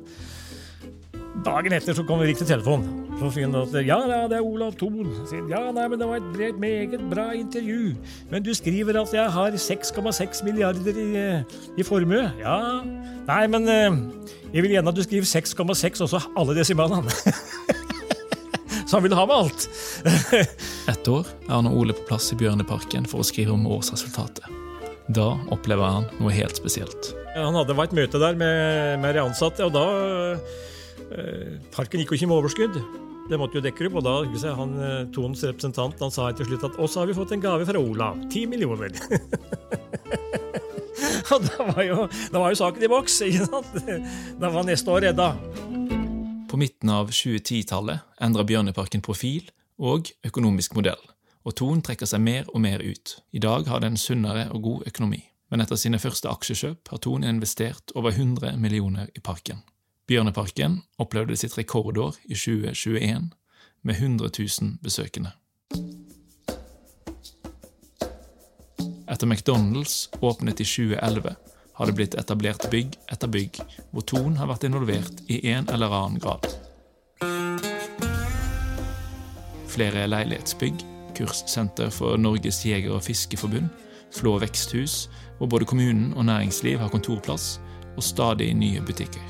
Dagen 1.47 1.75
etter 1.77 1.95
så 1.95 2.03
kom 2.09 2.23
Erik 2.25 2.39
til 2.41 2.49
telefonen. 2.49 3.05
Så 3.21 3.31
sier 3.33 3.47
han 3.47 3.57
at 3.57 3.75
ja, 3.87 3.97
det 4.29 4.37
er 4.39 4.45
Olav 4.45 4.75
Thon. 4.77 5.09
Ja, 5.49 5.63
nei, 5.73 5.87
men 5.89 6.01
det 6.01 6.09
var 6.09 6.21
et 6.21 6.61
meget 6.61 7.01
bra 7.13 7.31
intervju. 7.37 7.95
Men 8.33 8.45
du 8.45 8.53
skriver 8.57 9.01
at 9.01 9.15
jeg 9.15 9.33
har 9.37 9.57
6,6 9.57 10.45
milliarder 10.45 11.01
i, 11.01 11.09
i 11.81 11.87
formue. 11.87 12.27
Ja, 12.43 12.59
nei, 13.29 13.43
men 13.53 13.69
jeg 13.69 14.65
vil 14.65 14.77
gjerne 14.77 14.93
at 14.93 15.01
du 15.01 15.05
skriver 15.07 15.29
6,6 15.33 16.07
også 16.09 16.25
alle 16.37 16.61
desimalene. 16.61 17.13
Så 18.87 18.97
han 18.97 19.03
ville 19.03 19.17
ha 19.19 19.27
med 19.27 19.37
alt. 19.37 19.69
Et 20.93 21.09
år 21.11 21.27
er 21.27 21.53
han 21.53 21.67
og 21.67 21.81
Ole 21.81 21.97
på 21.97 22.07
plass 22.11 22.31
i 22.33 22.39
Bjørneparken 22.39 23.09
for 23.11 23.23
å 23.23 23.27
skrive 23.27 23.55
om 23.57 23.67
årsresultatet. 23.67 24.47
Da 25.07 25.33
opplever 25.55 25.87
han 25.87 26.07
noe 26.19 26.35
helt 26.35 26.59
spesielt. 26.59 27.13
Han 27.37 27.55
hadde 27.59 27.77
vært 27.79 27.95
møte 27.95 28.21
der 28.23 28.39
med, 28.39 29.01
med 29.03 29.19
de 29.19 29.23
ansatte, 29.23 29.67
og 29.67 29.75
da 29.75 29.85
eh, 31.11 31.59
Parken 31.75 32.03
gikk 32.03 32.15
jo 32.15 32.21
ikke 32.21 32.31
med 32.31 32.39
overskudd. 32.39 32.79
Det 33.27 33.39
måtte 33.39 33.59
jo 33.59 33.65
dekke 33.65 33.89
opp, 33.89 33.99
og 33.99 34.07
da 34.07 34.15
jeg, 34.23 34.55
han, 34.55 34.77
Tons 35.15 35.43
representant 35.49 35.99
han 36.03 36.15
sa 36.15 36.31
til 36.39 36.47
slutt 36.47 36.69
at 36.71 36.79
også 36.79 37.03
har 37.03 37.11
vi 37.11 37.19
fått 37.19 37.35
en 37.35 37.43
gave 37.43 37.67
fra 37.67 37.83
Olav. 37.83 38.23
Ti 38.31 38.47
millioner. 38.51 38.95
Og 41.35 41.43
da 41.43 41.65
var 41.73 41.83
jo, 41.83 42.05
da 42.33 42.41
var 42.41 42.53
jo 42.53 42.59
saken 42.61 42.87
i 42.87 42.91
boks. 42.91 43.19
ikke 43.27 43.49
sant? 43.51 43.91
Da 44.41 44.51
var 44.55 44.67
neste 44.69 44.93
år 44.95 45.09
redda. 45.09 45.33
På 46.57 46.61
midten 46.61 46.91
av 46.91 47.11
2010-tallet 47.11 47.99
endrer 48.25 48.47
Bjørneparken 48.49 49.03
profil 49.05 49.51
og 49.77 50.09
økonomisk 50.25 50.73
modell, 50.79 51.03
og 51.45 51.53
Thon 51.61 51.83
trekker 51.85 52.09
seg 52.09 52.23
mer 52.25 52.47
og 52.49 52.63
mer 52.65 52.81
ut. 52.81 53.11
I 53.37 53.43
dag 53.45 53.67
har 53.69 53.83
den 53.85 53.99
sunnere 54.01 54.47
og 54.57 54.63
god 54.65 54.87
økonomi, 54.89 55.19
men 55.53 55.61
etter 55.61 55.77
sine 55.77 56.01
første 56.01 56.31
aksjekjøp 56.33 56.89
har 56.95 57.03
Thon 57.05 57.27
investert 57.29 57.93
over 57.93 58.17
100 58.17 58.57
millioner 58.57 59.11
i 59.13 59.21
parken. 59.21 59.61
Bjørneparken 60.09 60.79
opplevde 60.97 61.37
sitt 61.37 61.59
rekordår 61.61 62.17
i 62.25 62.33
2021 62.33 63.29
med 63.85 64.01
100 64.01 64.33
000 64.41 64.79
besøkende. 64.81 65.35
Etter 69.05 69.29
McDonald's 69.29 70.07
åpnet 70.25 70.65
i 70.65 70.71
2011, 70.73 71.37
har 71.77 71.87
det 71.87 71.97
blitt 71.97 72.15
etablert 72.17 72.69
bygg 72.73 72.97
etter 73.13 73.29
bygg 73.29 73.61
hvor 73.93 74.05
Thon 74.09 74.37
har 74.41 74.49
vært 74.51 74.65
involvert 74.69 75.23
i 75.29 75.43
en 75.53 75.69
eller 75.73 75.93
annen 75.93 76.21
grad. 76.23 76.49
Flere 79.77 80.07
leilighetsbygg, 80.09 80.85
kurssenter 81.17 81.93
for 81.93 82.17
Norges 82.21 82.63
jeger- 82.65 82.97
og 82.97 83.05
fiskeforbund, 83.05 83.69
Flå 84.17 84.37
veksthus, 84.41 85.09
hvor 85.37 85.51
både 85.51 85.67
kommunen 85.69 86.13
og 86.17 86.25
næringsliv 86.25 86.79
har 86.79 86.89
kontorplass, 86.89 87.59
og 87.97 88.05
stadig 88.05 88.55
nye 88.55 88.81
butikker. 88.81 89.25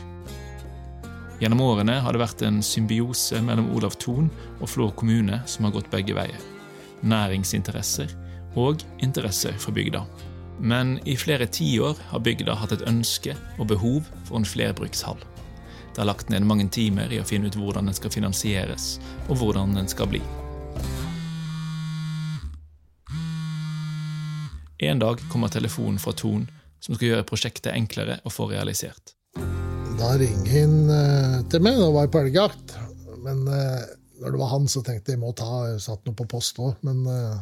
Gjennom 1.40 1.60
årene 1.64 1.98
har 2.00 2.14
det 2.14 2.20
vært 2.22 2.44
en 2.46 2.62
symbiose 2.64 3.40
mellom 3.44 3.72
Olav 3.76 3.96
Thon 4.00 4.30
og 4.60 4.70
Flå 4.70 4.90
kommune 4.96 5.40
som 5.48 5.66
har 5.66 5.74
gått 5.74 5.90
begge 5.90 6.14
veier. 6.16 6.46
Næringsinteresser 7.02 8.14
og 8.56 8.84
interesser 9.04 9.56
for 9.60 9.76
bygda. 9.76 10.04
Men 10.60 10.96
i 11.04 11.16
flere 11.16 11.46
tiår 11.46 11.98
har 12.10 12.22
bygda 12.24 12.54
hatt 12.56 12.72
et 12.72 12.84
ønske 12.88 13.34
og 13.58 13.68
behov 13.68 14.06
for 14.24 14.40
en 14.40 14.48
flerbrukshall. 14.48 15.18
Det 15.92 16.00
har 16.00 16.08
lagt 16.08 16.30
ned 16.32 16.44
mange 16.48 16.68
timer 16.72 17.12
i 17.12 17.20
å 17.20 17.26
finne 17.28 17.48
ut 17.48 17.56
hvordan 17.56 17.88
den 17.88 17.96
skal 17.96 18.12
finansieres, 18.12 18.96
og 19.28 19.40
hvordan 19.40 19.76
den 19.76 19.88
skal 19.88 20.08
bli. 20.10 20.22
En 24.78 25.00
dag 25.00 25.20
kommer 25.32 25.48
telefonen 25.48 26.00
fra 26.00 26.12
Thon 26.12 26.44
som 26.84 26.94
skal 26.94 27.08
gjøre 27.12 27.28
prosjektet 27.28 27.72
enklere 27.72 28.18
å 28.24 28.32
få 28.32 28.50
realisert. 28.50 29.14
Da 29.96 30.12
ringer 30.20 30.50
han 30.52 30.74
eh, 30.92 31.38
til 31.48 31.64
meg, 31.64 31.78
da 31.80 31.88
var 31.94 32.04
jeg 32.04 32.12
på 32.12 32.24
elgjakt. 32.26 32.76
Men 33.24 33.46
eh, 33.48 33.86
når 34.20 34.36
det 34.36 34.40
var 34.42 34.52
han, 34.52 34.68
så 34.68 34.84
tenkte 34.84 35.14
jeg 35.14 35.22
må 35.22 35.32
ta 35.36 35.64
jeg 35.70 35.80
satt 35.84 36.04
noe 36.04 36.16
på 36.16 36.28
post 36.36 36.60
òg, 36.60 36.76
men 36.84 37.04
eh, 37.08 37.38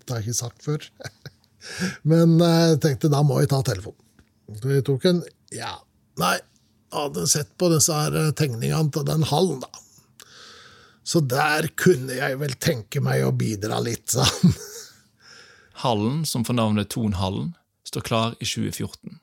det 0.00 0.08
har 0.08 0.22
jeg 0.22 0.30
ikke 0.30 0.40
sagt 0.40 0.64
før. 0.64 0.88
men 2.02 2.38
eh, 2.40 2.60
jeg 2.72 2.80
tenkte 2.84 3.10
da 3.12 3.22
må 3.26 3.40
jeg 3.42 3.50
ta 3.52 3.62
telefonen. 3.66 4.00
Så 4.58 4.72
jeg 4.72 4.86
tok 4.86 5.04
en 5.10 5.20
Ja, 5.52 5.74
nei, 6.20 6.36
hadde 6.92 7.26
sett 7.28 7.50
på 7.60 7.70
disse 7.72 7.94
her 7.94 8.16
eh, 8.16 8.32
tegningene 8.36 8.92
til 8.94 9.06
den 9.08 9.26
hallen, 9.28 9.62
da. 9.64 9.84
Så 11.08 11.22
der 11.24 11.70
kunne 11.80 12.18
jeg 12.18 12.36
vel 12.40 12.52
tenke 12.60 13.00
meg 13.00 13.24
å 13.24 13.32
bidra 13.32 13.80
litt, 13.80 14.10
sa 14.12 14.26
han. 14.28 14.52
Hallen, 15.84 16.24
som 16.26 16.42
får 16.44 16.56
navnet 16.58 16.90
Tonhallen, 16.90 17.54
står 17.86 18.04
klar 18.04 18.34
i 18.42 18.44
2014. 18.44 19.20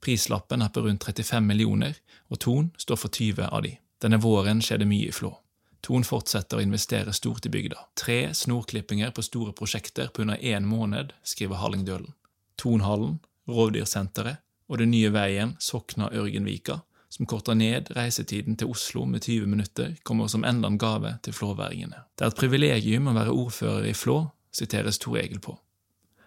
Prislappen 0.00 0.62
er 0.62 0.70
på 0.72 0.84
rundt 0.84 1.04
35 1.04 1.44
millioner, 1.44 1.98
og 2.30 2.40
Ton 2.44 2.70
står 2.78 3.00
for 3.02 3.12
20 3.12 3.50
av 3.50 3.64
de. 3.66 3.74
Denne 4.00 4.20
våren 4.22 4.62
skjer 4.62 4.80
det 4.80 4.88
mye 4.88 5.10
i 5.10 5.14
Flå. 5.14 5.32
Ton 5.88 6.04
fortsetter 6.04 6.58
å 6.58 6.60
investere 6.60 7.14
stort 7.16 7.46
i 7.48 7.50
bygda. 7.52 7.78
Tre 7.96 8.34
snorklippinger 8.36 9.14
på 9.16 9.22
store 9.24 9.54
prosjekter 9.56 10.10
på 10.12 10.20
under 10.20 10.36
én 10.36 10.66
måned, 10.68 11.14
skriver 11.24 11.62
Hallingdølen. 11.62 12.10
Tonhallen, 12.60 13.14
Rovdyrsenteret 13.48 14.42
og 14.68 14.82
den 14.82 14.92
nye 14.92 15.08
veien 15.14 15.54
Sokna-Ørgenvika, 15.64 16.82
som 17.08 17.24
korter 17.30 17.56
ned 17.56 17.88
reisetiden 17.96 18.58
til 18.60 18.68
Oslo 18.74 19.06
med 19.08 19.24
20 19.24 19.48
minutter, 19.48 19.94
kommer 20.04 20.28
som 20.28 20.44
enda 20.44 20.68
en 20.68 20.76
gave 20.76 21.14
til 21.24 21.32
flåværingene. 21.32 22.04
Det 22.18 22.26
er 22.26 22.34
et 22.34 22.42
privilegium 22.42 23.08
å 23.08 23.16
være 23.16 23.32
ordfører 23.32 23.88
i 23.88 23.96
Flå, 23.96 24.18
siteres 24.52 25.00
Tor 25.00 25.16
Egil 25.22 25.40
på. 25.40 25.56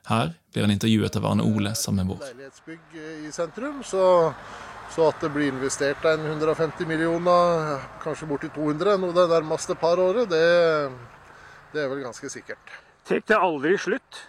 Her 0.10 0.34
blir 0.50 0.66
han 0.66 0.74
intervjuet 0.74 1.22
av 1.22 1.30
Arne 1.36 1.46
Ole 1.46 1.76
samme 1.78 2.08
vår. 2.10 2.26
Leilighetsbygg 2.32 2.98
i 3.28 3.36
sentrum, 3.36 3.84
så, 3.86 4.34
så 4.92 5.08
at 5.08 5.24
det 5.24 5.32
blir 5.32 5.52
investert 5.52 6.04
en 6.10 6.26
150 6.28 6.88
millioner, 6.90 7.80
kanskje 8.04 8.28
borti 8.28 8.52
200 8.56 8.98
nå 9.00 9.12
det 9.16 9.28
nærmeste 9.32 9.76
par 9.80 10.00
året, 10.04 10.30
det, 10.32 10.44
det 11.74 11.86
er 11.86 11.92
vel 11.92 12.04
ganske 12.04 12.30
sikkert. 12.32 12.76
Tar 13.08 13.24
det 13.28 13.40
aldri 13.40 13.78
slutt? 13.80 14.24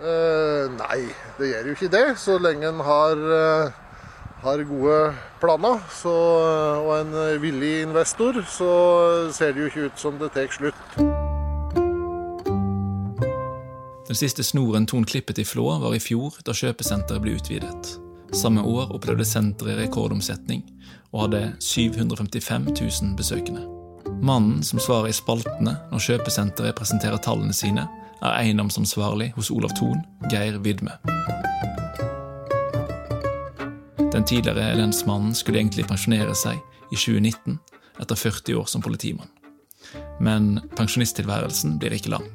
Eh, 0.00 0.66
nei, 0.78 1.10
det 1.36 1.50
gjør 1.50 1.66
jo 1.68 1.76
ikke 1.76 1.92
det. 1.92 2.04
Så 2.16 2.38
lenge 2.40 2.70
en 2.70 2.80
har, 2.86 3.18
eh, 3.36 3.72
har 4.40 4.62
gode 4.64 5.00
planer 5.42 5.82
så, 5.92 6.14
og 6.80 6.92
en 7.00 7.40
villig 7.42 7.82
investor, 7.82 8.40
så 8.48 8.70
ser 9.32 9.52
det 9.52 9.66
jo 9.66 9.72
ikke 9.72 9.88
ut 9.90 9.98
som 10.00 10.18
det 10.18 10.32
tar 10.32 10.48
slutt. 10.48 10.86
Den 14.08 14.18
siste 14.18 14.42
snoren 14.42 14.86
Ton 14.86 15.04
klippet 15.04 15.38
i 15.38 15.44
Flå 15.44 15.68
var 15.78 15.94
i 15.94 16.00
fjor, 16.02 16.40
da 16.42 16.50
kjøpesenteret 16.56 17.22
ble 17.22 17.36
utvidet. 17.38 18.09
Samme 18.32 18.62
år 18.62 18.92
opplevde 18.94 19.24
senteret 19.26 19.78
rekordomsetning 19.80 20.62
og 21.10 21.24
hadde 21.24 21.40
755 21.58 22.68
000 23.02 23.16
besøkende. 23.18 23.64
Mannen 24.22 24.62
som 24.62 24.78
svarer 24.78 25.10
i 25.10 25.16
spaltene 25.16 25.74
når 25.90 26.04
kjøpesenteret 26.04 26.76
presenterer 26.78 27.18
tallene 27.24 27.54
sine, 27.56 27.88
er 28.20 28.36
eiendomsansvarlig 28.36 29.30
hos 29.34 29.50
Olav 29.50 29.72
Thon, 29.78 30.02
Geir 30.30 30.60
Vidme. 30.62 30.94
Den 34.12 34.24
tidligere 34.24 34.76
lensmannen 34.78 35.34
skulle 35.34 35.58
egentlig 35.58 35.88
pensjonere 35.88 36.34
seg 36.36 36.60
i 36.90 36.96
2019, 36.96 37.58
etter 38.00 38.16
40 38.16 38.60
år 38.60 38.66
som 38.70 38.84
politimann. 38.84 39.30
Men 40.20 40.60
pensjonisttilværelsen 40.76 41.78
blir 41.80 41.96
ikke 41.96 42.12
lang, 42.14 42.26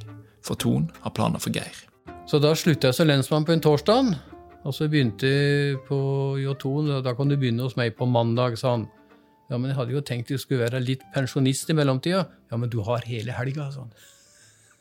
for 0.44 0.60
Thon 0.60 0.90
har 1.06 1.14
planer 1.16 1.40
for 1.40 1.56
Geir. 1.56 1.86
Så 2.26 2.42
da 2.42 2.56
slutta 2.58 2.90
jeg 2.90 2.98
som 2.98 3.08
lensmann 3.08 3.46
på 3.46 3.54
en 3.54 3.62
torsdag, 3.62 4.16
og 4.66 4.74
så 4.74 4.88
begynte 4.90 5.30
jeg 5.30 5.80
på 5.86 5.98
J2. 6.42 7.02
Da 7.06 7.14
kan 7.18 7.30
du 7.30 7.38
begynne 7.38 7.68
hos 7.68 7.78
meg 7.78 7.94
på 7.98 8.08
mandag, 8.10 8.58
sa 8.58 8.76
han. 8.76 8.88
Ja, 9.52 9.60
men 9.60 9.70
jeg 9.70 9.78
hadde 9.78 9.94
jo 9.94 10.02
tenkt 10.02 10.32
jeg 10.34 10.42
skulle 10.42 10.66
være 10.66 10.82
litt 10.82 11.04
pensjonist 11.14 11.70
i 11.70 11.76
mellomtida. 11.78 12.24
Ja, 12.50 12.58
men 12.58 12.72
du 12.74 12.80
har 12.88 13.06
hele 13.06 13.36
helga, 13.38 13.70
sa 13.74 13.86
han. 13.86 13.94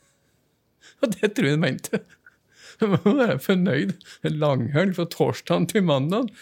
Og 1.05 1.13
det 1.13 1.35
tror 1.35 1.51
jeg 1.51 1.57
han 1.59 1.65
mente. 1.67 2.01
Må 2.81 3.13
være 3.19 3.37
fornøyd. 3.39 3.93
En 4.25 4.39
langhelg 4.41 4.97
fra 4.97 5.05
torsdag 5.11 5.69
til 5.71 5.85
mandag. 5.85 6.33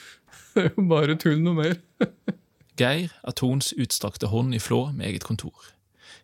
Det 0.53 0.69
er 0.69 0.71
jo 0.71 0.88
bare 0.88 1.17
tull 1.19 1.43
noe 1.43 1.60
mer. 1.60 1.77
Geir 2.79 3.12
er 3.12 3.36
Tons 3.38 3.73
utstrakte 3.77 4.32
hånd 4.32 4.56
i 4.56 4.62
Flå 4.62 4.88
med 4.95 5.12
eget 5.12 5.27
kontor. 5.27 5.73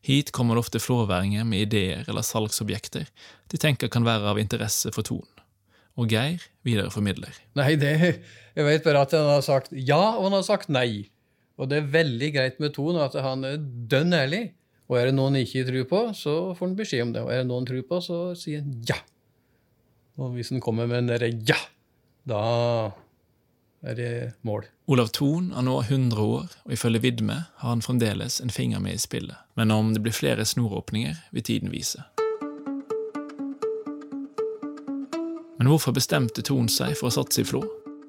Hit 0.06 0.32
kommer 0.32 0.56
det 0.56 0.64
ofte 0.64 0.80
flåværinger 0.80 1.44
med 1.46 1.68
ideer 1.68 2.08
eller 2.08 2.24
salgsobjekter 2.24 3.10
de 3.52 3.60
tenker 3.60 3.92
kan 3.92 4.08
være 4.08 4.32
av 4.32 4.40
interesse 4.40 4.94
for 4.96 5.06
Ton. 5.06 5.28
Og 5.98 6.12
Geir 6.12 6.44
videreformidler. 6.68 7.34
Nei, 7.60 7.74
det, 7.80 7.96
jeg 8.56 8.68
vet 8.68 8.86
bare 8.86 9.04
at 9.08 9.16
han 9.18 9.30
har 9.32 9.44
sagt 9.46 9.74
ja, 9.74 10.00
og 10.18 10.30
han 10.30 10.38
har 10.38 10.46
sagt 10.48 10.72
nei. 10.72 11.10
Og 11.60 11.68
det 11.72 11.82
er 11.82 11.92
veldig 11.92 12.30
greit 12.36 12.62
med 12.64 12.74
Ton 12.76 13.00
at 13.02 13.18
han 13.20 13.44
er 13.48 13.60
dønn 13.60 14.16
ærlig. 14.16 14.46
Og 14.90 14.98
er 14.98 15.10
det 15.10 15.18
noen 15.18 15.36
han 15.36 15.44
ikke 15.44 15.68
tror 15.68 15.90
på, 15.90 16.00
så 16.18 16.36
får 16.58 16.66
han 16.66 16.78
beskjed 16.80 17.04
om 17.04 17.12
det. 17.14 17.26
Og 17.26 17.34
er 17.34 17.44
det 17.44 17.50
noen 17.50 17.62
han 17.62 17.70
tror 17.70 17.84
på, 17.92 18.00
så 18.02 18.22
sier 18.40 18.64
han 18.64 18.80
ja. 18.90 18.98
Og 20.20 20.34
hvis 20.36 20.50
han 20.52 20.64
kommer 20.64 20.90
med 20.90 21.04
en 21.04 21.12
derre 21.14 21.30
ja, 21.48 21.60
da 22.28 22.42
er 23.86 23.96
det 23.96 24.14
mål. 24.42 24.66
Olav 24.92 25.14
Thon 25.16 25.54
er 25.54 25.64
nå 25.64 25.78
100 25.86 26.20
år, 26.20 26.56
og 26.66 26.74
ifølge 26.76 27.04
Vidme 27.06 27.44
har 27.62 27.76
han 27.76 27.86
fremdeles 27.86 28.42
en 28.44 28.52
finger 28.52 28.82
med 28.84 28.98
i 28.98 29.04
spillet. 29.04 29.38
Men 29.56 29.72
om 29.72 29.94
det 29.94 30.04
blir 30.04 30.16
flere 30.16 30.46
snoråpninger, 30.46 31.22
vil 31.32 31.46
tiden 31.46 31.72
vise. 31.72 32.04
Men 35.60 35.68
hvorfor 35.74 35.92
bestemte 35.96 36.44
Thon 36.46 36.70
seg 36.72 36.96
for 36.96 37.10
å 37.10 37.16
satse 37.20 37.44
i 37.44 37.48
Flå? 37.48 37.60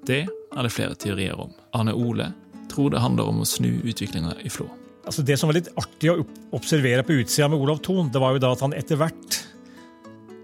Det 0.07 0.23
er 0.23 0.67
det 0.67 0.73
flere 0.73 0.95
teorier 0.99 1.39
om. 1.39 1.51
Arne 1.75 1.95
Ole 1.99 2.31
tror 2.71 2.93
det 2.95 3.03
handler 3.03 3.27
om 3.27 3.43
å 3.43 3.49
snu 3.49 3.73
utviklinga 3.83 4.37
i 4.47 4.53
Flå. 4.53 4.69
Altså 5.03 5.25
det 5.27 5.35
som 5.41 5.51
var 5.51 5.59
litt 5.59 5.71
artig 5.81 6.13
å 6.13 6.21
observere 6.55 7.03
på 7.07 7.17
utsida 7.19 7.49
med 7.51 7.59
Olav 7.59 7.81
Thon, 7.83 8.13
det 8.13 8.23
var 8.23 8.37
jo 8.37 8.43
da 8.45 8.53
at 8.55 8.63
han 8.63 8.77
etter 8.77 9.01
hvert 9.01 9.41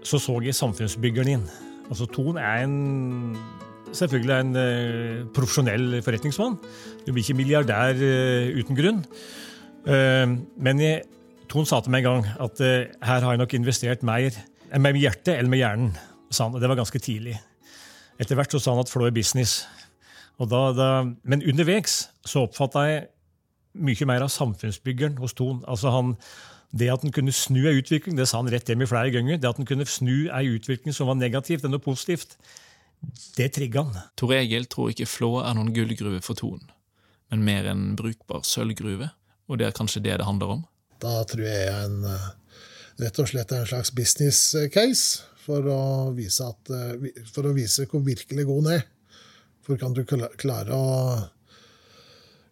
så 0.07 0.19
så 0.19 0.37
jeg 0.43 0.55
samfunnsbyggeren 0.55 1.31
inn. 1.31 1.45
Altså 1.87 2.07
Thon 2.11 2.39
er 2.39 2.65
en 2.65 3.37
selvfølgelig 3.95 4.35
en 4.35 4.59
eh, 4.59 5.21
profesjonell 5.35 6.01
forretningsmann. 6.03 6.57
Du 7.05 7.13
blir 7.13 7.23
ikke 7.23 7.37
milliardær 7.39 7.95
eh, 8.03 8.51
uten 8.59 8.77
grunn. 8.77 8.99
Eh, 9.87 10.25
men 10.59 10.83
jeg, 10.83 11.07
Thon 11.47 11.67
sa 11.67 11.79
til 11.79 11.95
meg 11.95 12.03
en 12.03 12.19
gang 12.19 12.43
at 12.43 12.63
eh, 12.63 12.91
her 12.99 13.23
har 13.23 13.35
jeg 13.35 13.43
nok 13.43 13.55
investert 13.55 14.03
mer 14.07 14.35
med 14.75 14.99
hjertet 14.99 15.37
eller 15.37 15.51
med 15.51 15.63
hjernen. 15.63 15.97
Sa 16.29 16.47
han, 16.47 16.55
og 16.55 16.61
Det 16.61 16.69
var 16.69 16.79
ganske 16.79 16.99
tidlig. 16.99 17.37
Etter 18.19 18.35
hvert 18.35 18.51
så 18.51 18.59
sa 18.59 18.73
han 18.73 18.81
at 18.81 18.91
Flå 18.91 19.07
er 19.07 19.15
business. 19.15 19.61
Og 20.37 20.49
da, 20.51 20.71
da, 20.75 20.89
men 21.23 21.45
underveis 21.45 22.07
så 22.25 22.45
oppfatta 22.45 22.83
jeg 22.87 23.07
mye 23.77 24.07
mer 24.09 24.25
av 24.25 24.33
samfunnsbyggeren 24.33 25.17
hos 25.21 25.35
Thon. 25.37 25.63
Altså 25.69 25.93
han, 25.93 26.15
det 26.77 26.89
at 26.93 27.03
han 27.05 27.13
kunne 27.13 27.33
snu 27.33 27.61
ei 27.69 27.77
utvikling, 27.79 28.17
det 28.17 28.27
sa 28.29 28.41
han 28.41 28.49
rett 28.51 28.69
hjem 28.69 28.83
i 28.85 28.89
flere 28.89 29.13
ganger. 29.13 29.41
Det 29.41 29.49
at 29.49 29.61
han 29.61 29.69
kunne 29.69 29.87
snu 29.89 30.27
ei 30.33 30.45
utvikling 30.55 30.95
som 30.95 31.09
var 31.09 31.19
negativt, 31.19 31.63
til 31.65 31.73
noe 31.73 31.83
positivt, 31.83 32.37
det 33.37 33.51
trigga 33.57 33.85
han. 33.85 34.09
Tor 34.17 34.33
Egil 34.37 34.65
tror 34.69 34.91
ikke 34.93 35.09
Flå 35.09 35.37
er 35.43 35.53
noen 35.57 35.73
gullgruve 35.75 36.21
for 36.25 36.37
Thon, 36.37 36.65
men 37.31 37.45
mer 37.45 37.69
en 37.69 37.91
brukbar 37.97 38.45
sølvgruve, 38.47 39.11
og 39.47 39.61
det 39.61 39.69
er 39.69 39.77
kanskje 39.77 40.03
det 40.05 40.17
det 40.19 40.27
handler 40.27 40.57
om? 40.57 40.65
Da 41.01 41.21
tror 41.29 41.45
jeg 41.45 41.69
en, 41.69 41.99
eh, 42.09 42.29
rett 43.03 43.19
og 43.21 43.29
slett 43.29 43.53
er 43.53 43.61
en 43.61 43.69
slags 43.69 43.93
business 43.93 44.55
case 44.73 45.21
for 45.47 45.71
å 45.71 45.81
vise, 46.15 46.43
at, 46.43 46.71
eh, 46.75 47.23
for 47.31 47.47
å 47.47 47.55
vise 47.55 47.87
hvor 47.87 48.03
virkelig 48.03 48.45
god 48.49 48.63
den 48.65 48.73
er. 48.77 48.85
For 49.63 49.79
kan 49.79 49.95
du 49.95 50.03
klare 50.07 50.75
å, 50.75 50.87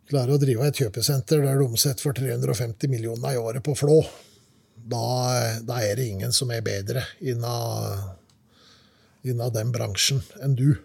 klare 0.10 0.36
å 0.36 0.40
drive 0.40 0.68
et 0.68 0.80
kjøpesenter 0.84 1.44
der 1.44 1.60
du 1.60 1.66
omsetter 1.68 2.08
for 2.08 2.16
350 2.16 2.92
millioner 2.92 3.36
i 3.36 3.40
året 3.40 3.64
på 3.64 3.76
Flå, 3.80 4.02
da, 4.76 5.06
da 5.66 5.80
er 5.82 5.96
det 5.98 6.10
ingen 6.12 6.36
som 6.36 6.52
er 6.52 6.64
bedre 6.66 7.06
innen, 7.24 8.12
den 9.24 9.72
bransjen 9.74 10.22
enn 10.44 10.58
du. 10.60 10.76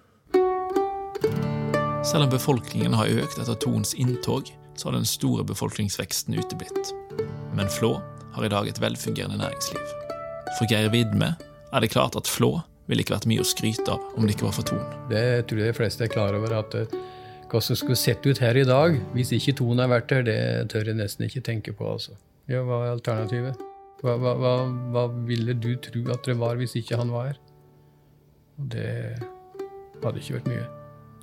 Selv 2.07 2.25
om 2.25 2.31
befolkningen 2.33 2.95
har 2.97 3.11
økt 3.21 3.43
etter 3.43 3.59
Thons 3.61 3.93
inntog, 3.99 4.49
så 4.79 4.89
har 4.89 4.97
den 4.97 5.05
store 5.05 5.45
befolkningsveksten 5.45 6.39
uteblitt. 6.39 6.95
Men 7.53 7.69
Flå 7.69 7.99
har 8.33 8.47
i 8.47 8.53
dag 8.55 8.71
et 8.71 8.81
velfungerende 8.81 9.43
næringsliv. 9.43 9.93
For 10.57 10.71
Geir 10.71 10.89
Widme 10.95 11.35
er 11.73 11.85
det 11.85 11.93
klart 11.93 12.17
at 12.19 12.29
Flå 12.31 12.57
ville 12.91 13.05
ikke 13.05 13.15
vært 13.15 13.29
mye 13.31 13.43
å 13.45 13.47
skryte 13.47 13.87
av 13.93 14.03
om 14.19 14.27
det 14.27 14.35
ikke 14.35 14.49
var 14.49 14.57
for 14.57 14.67
Thon. 14.67 14.83
Det 15.11 15.25
tror 15.51 15.63
jeg 15.63 15.71
de 15.73 15.77
fleste 15.79 16.05
er 16.07 16.13
klar 16.13 16.35
over. 16.35 16.57
at 16.59 16.75
Hvordan 16.75 17.51
Hva 17.51 17.61
som 17.67 17.77
skulle 17.79 17.99
sett 17.99 18.27
ut 18.27 18.39
her 18.39 18.57
i 18.59 18.65
dag 18.67 18.97
hvis 19.15 19.33
ikke 19.35 19.57
Ton 19.59 19.79
har 19.83 19.91
vært 19.91 20.13
her, 20.15 20.23
det 20.27 20.39
tør 20.71 20.91
jeg 20.91 20.99
nesten 20.99 21.27
ikke 21.27 21.43
tenke 21.47 21.75
på. 21.75 21.87
altså. 21.93 22.15
Ja, 22.51 22.63
Hva 22.67 22.85
er 22.87 22.95
alternativet? 22.97 23.59
Hva, 24.03 24.15
hva, 24.17 24.35
hva, 24.39 24.53
hva 24.95 25.05
ville 25.29 25.55
du 25.55 25.75
tro 25.77 26.03
at 26.15 26.25
det 26.25 26.37
var 26.41 26.57
hvis 26.57 26.77
ikke 26.79 26.97
han 26.99 27.11
var 27.13 27.33
her? 27.33 27.41
Det 28.57 28.93
hadde 30.03 30.23
ikke 30.23 30.39
vært 30.39 30.49
mye. 30.51 30.67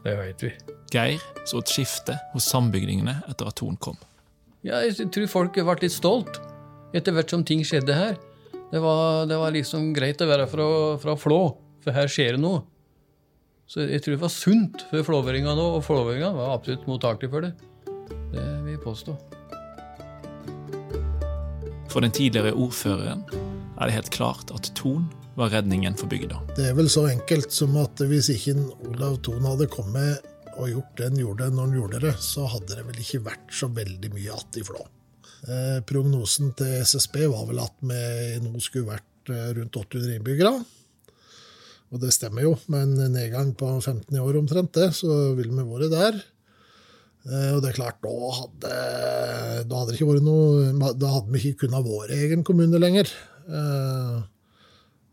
Det 0.04 0.18
vet 0.20 0.44
vi. 0.46 0.52
Geir 0.94 1.24
så 1.50 1.60
et 1.60 1.72
skifte 1.74 2.16
hos 2.34 2.48
sambygningene 2.48 3.18
etter 3.28 3.50
at 3.50 3.58
Thon 3.60 3.76
kom. 3.82 3.98
Ja, 4.66 4.80
jeg 4.84 5.10
tror 5.14 5.28
folk 5.32 5.58
ble 5.58 5.76
litt 5.82 5.96
stolt 5.96 6.40
etter 6.96 7.16
hvert 7.16 7.32
som 7.34 7.44
ting 7.48 7.64
skjedde 7.68 7.96
her. 7.96 8.16
Det 8.72 8.80
var, 8.84 9.26
det 9.26 9.38
var 9.40 9.54
liksom 9.56 9.94
greit 9.96 10.22
å 10.22 10.28
være 10.28 10.48
fra, 10.52 10.66
fra 11.00 11.16
Flå, 11.20 11.40
for 11.84 11.96
her 11.96 12.10
skjer 12.12 12.36
det 12.36 12.44
noe. 12.44 12.66
Så 13.68 13.84
jeg 13.84 14.04
tror 14.04 14.16
det 14.16 14.24
var 14.24 14.32
sunt 14.32 14.84
for 14.90 15.08
flåværingene 15.08 15.56
òg, 15.56 15.80
og 15.80 15.86
flåværingene 15.88 16.36
var 16.36 16.56
absolutt 16.56 16.88
mottakelige 16.88 17.32
for 17.32 17.48
det. 17.48 17.54
Det 18.34 18.44
vil 18.66 18.74
jeg 18.74 18.84
påstå. 18.84 19.16
For 21.92 22.04
den 22.04 22.16
tidligere 22.16 22.56
ordføreren 22.56 23.24
er 23.32 23.88
det 23.88 23.96
helt 23.96 24.12
klart 24.12 24.52
at 24.56 24.72
Thon 24.76 25.08
var 25.40 25.54
redningen 25.54 25.96
for 26.00 26.12
bygda. 26.12 26.42
Det 26.58 26.68
er 26.72 26.76
vel 26.76 26.92
så 26.92 27.06
enkelt 27.12 27.54
som 27.56 27.76
at 27.80 28.04
hvis 28.10 28.32
ikke 28.34 28.58
Olav 28.90 29.20
Thon 29.24 29.48
hadde 29.48 29.70
kommet 29.72 30.28
og 30.58 30.72
gjort 30.72 30.94
det 30.98 31.12
han 31.12 31.20
gjorde 31.22 31.50
når 31.54 31.68
han 31.70 31.80
gjorde 31.80 32.04
det, 32.08 32.14
så 32.24 32.48
hadde 32.52 32.76
det 32.76 32.86
vel 32.90 33.02
ikke 33.04 33.24
vært 33.30 33.52
så 33.54 33.72
veldig 33.72 34.14
mye 34.16 34.34
att 34.34 34.58
i 34.58 34.64
Flå. 34.64 34.88
Eh, 35.48 35.80
prognosen 35.88 36.52
til 36.60 36.82
SSB 36.84 37.22
var 37.32 37.46
vel 37.48 37.62
at 37.64 37.76
vi 37.80 38.00
nå 38.44 38.60
skulle 38.64 38.90
vært 38.90 39.32
eh, 39.32 39.52
rundt 39.56 39.80
800 39.80 40.18
innbyggere. 40.18 40.52
Og 41.88 42.02
det 42.04 42.12
stemmer 42.12 42.44
jo, 42.44 42.56
med 42.68 42.84
en 42.84 43.14
nedgang 43.14 43.54
på 43.56 43.70
15 43.80 44.12
i 44.12 44.20
år 44.20 44.42
omtrent, 44.42 44.74
det, 44.76 44.90
så 44.98 45.32
ville 45.38 45.56
vi 45.56 45.68
vært 45.70 45.94
der. 45.94 46.18
Eh, 47.28 47.52
og 47.56 47.62
det 47.64 47.72
er 47.72 47.78
klart, 47.80 48.02
da 48.04 48.34
hadde, 48.42 48.74
da 49.70 49.80
hadde 49.80 49.94
det 49.94 50.00
ikke 50.00 50.10
vært 50.12 50.28
noe 50.28 50.92
Da 51.00 51.14
hadde 51.16 51.32
vi 51.32 51.44
ikke 51.44 51.66
kunnet 51.66 51.88
vår 51.88 52.12
egen 52.18 52.44
kommune 52.48 52.84
lenger. 52.84 53.14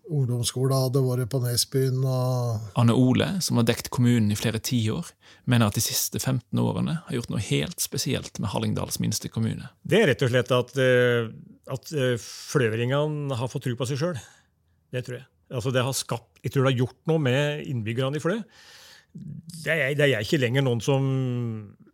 Ungdomsskolen 0.04 0.76
hadde 0.86 1.00
vært 1.04 1.30
på 1.32 1.40
Nesbyen 1.40 2.02
og 2.04 2.76
Anne 2.80 2.96
Ole, 2.96 3.28
som 3.44 3.56
har 3.60 3.66
dekt 3.68 3.88
kommunen 3.94 4.32
i 4.34 4.36
flere 4.38 4.60
tiår, 4.60 5.08
mener 5.48 5.70
at 5.70 5.78
de 5.78 5.84
siste 5.84 6.20
15 6.20 6.60
årene 6.60 6.98
har 7.06 7.16
gjort 7.16 7.32
noe 7.32 7.42
helt 7.44 7.80
spesielt 7.80 8.40
med 8.42 8.52
Hallingdals 8.52 9.00
minste 9.00 9.30
kommune. 9.32 9.70
Det 9.82 10.02
er 10.02 10.10
rett 10.12 10.24
og 10.26 10.32
slett 10.32 10.52
at, 10.52 10.74
eh, 10.80 11.30
at 11.72 11.94
eh, 11.96 12.16
fløveringene 12.20 13.38
har 13.40 13.52
fått 13.52 13.66
tro 13.68 13.78
på 13.80 13.88
seg 13.88 14.02
sjøl. 14.02 14.20
Det 14.92 15.06
tror 15.06 15.20
jeg. 15.22 15.26
Altså 15.54 15.72
det 15.72 15.84
har 15.86 15.96
skapt, 15.96 16.30
jeg 16.44 16.52
tror 16.52 16.66
det 16.66 16.74
har 16.74 16.84
gjort 16.84 17.00
noe 17.10 17.22
med 17.22 17.64
innbyggerne 17.70 18.20
i 18.20 18.22
Flø. 18.22 18.38
Det 19.14 19.72
er, 19.72 19.90
det 19.96 20.08
er 20.10 20.24
ikke 20.24 20.40
lenger 20.42 20.64
noen 20.66 20.80
som 20.84 21.04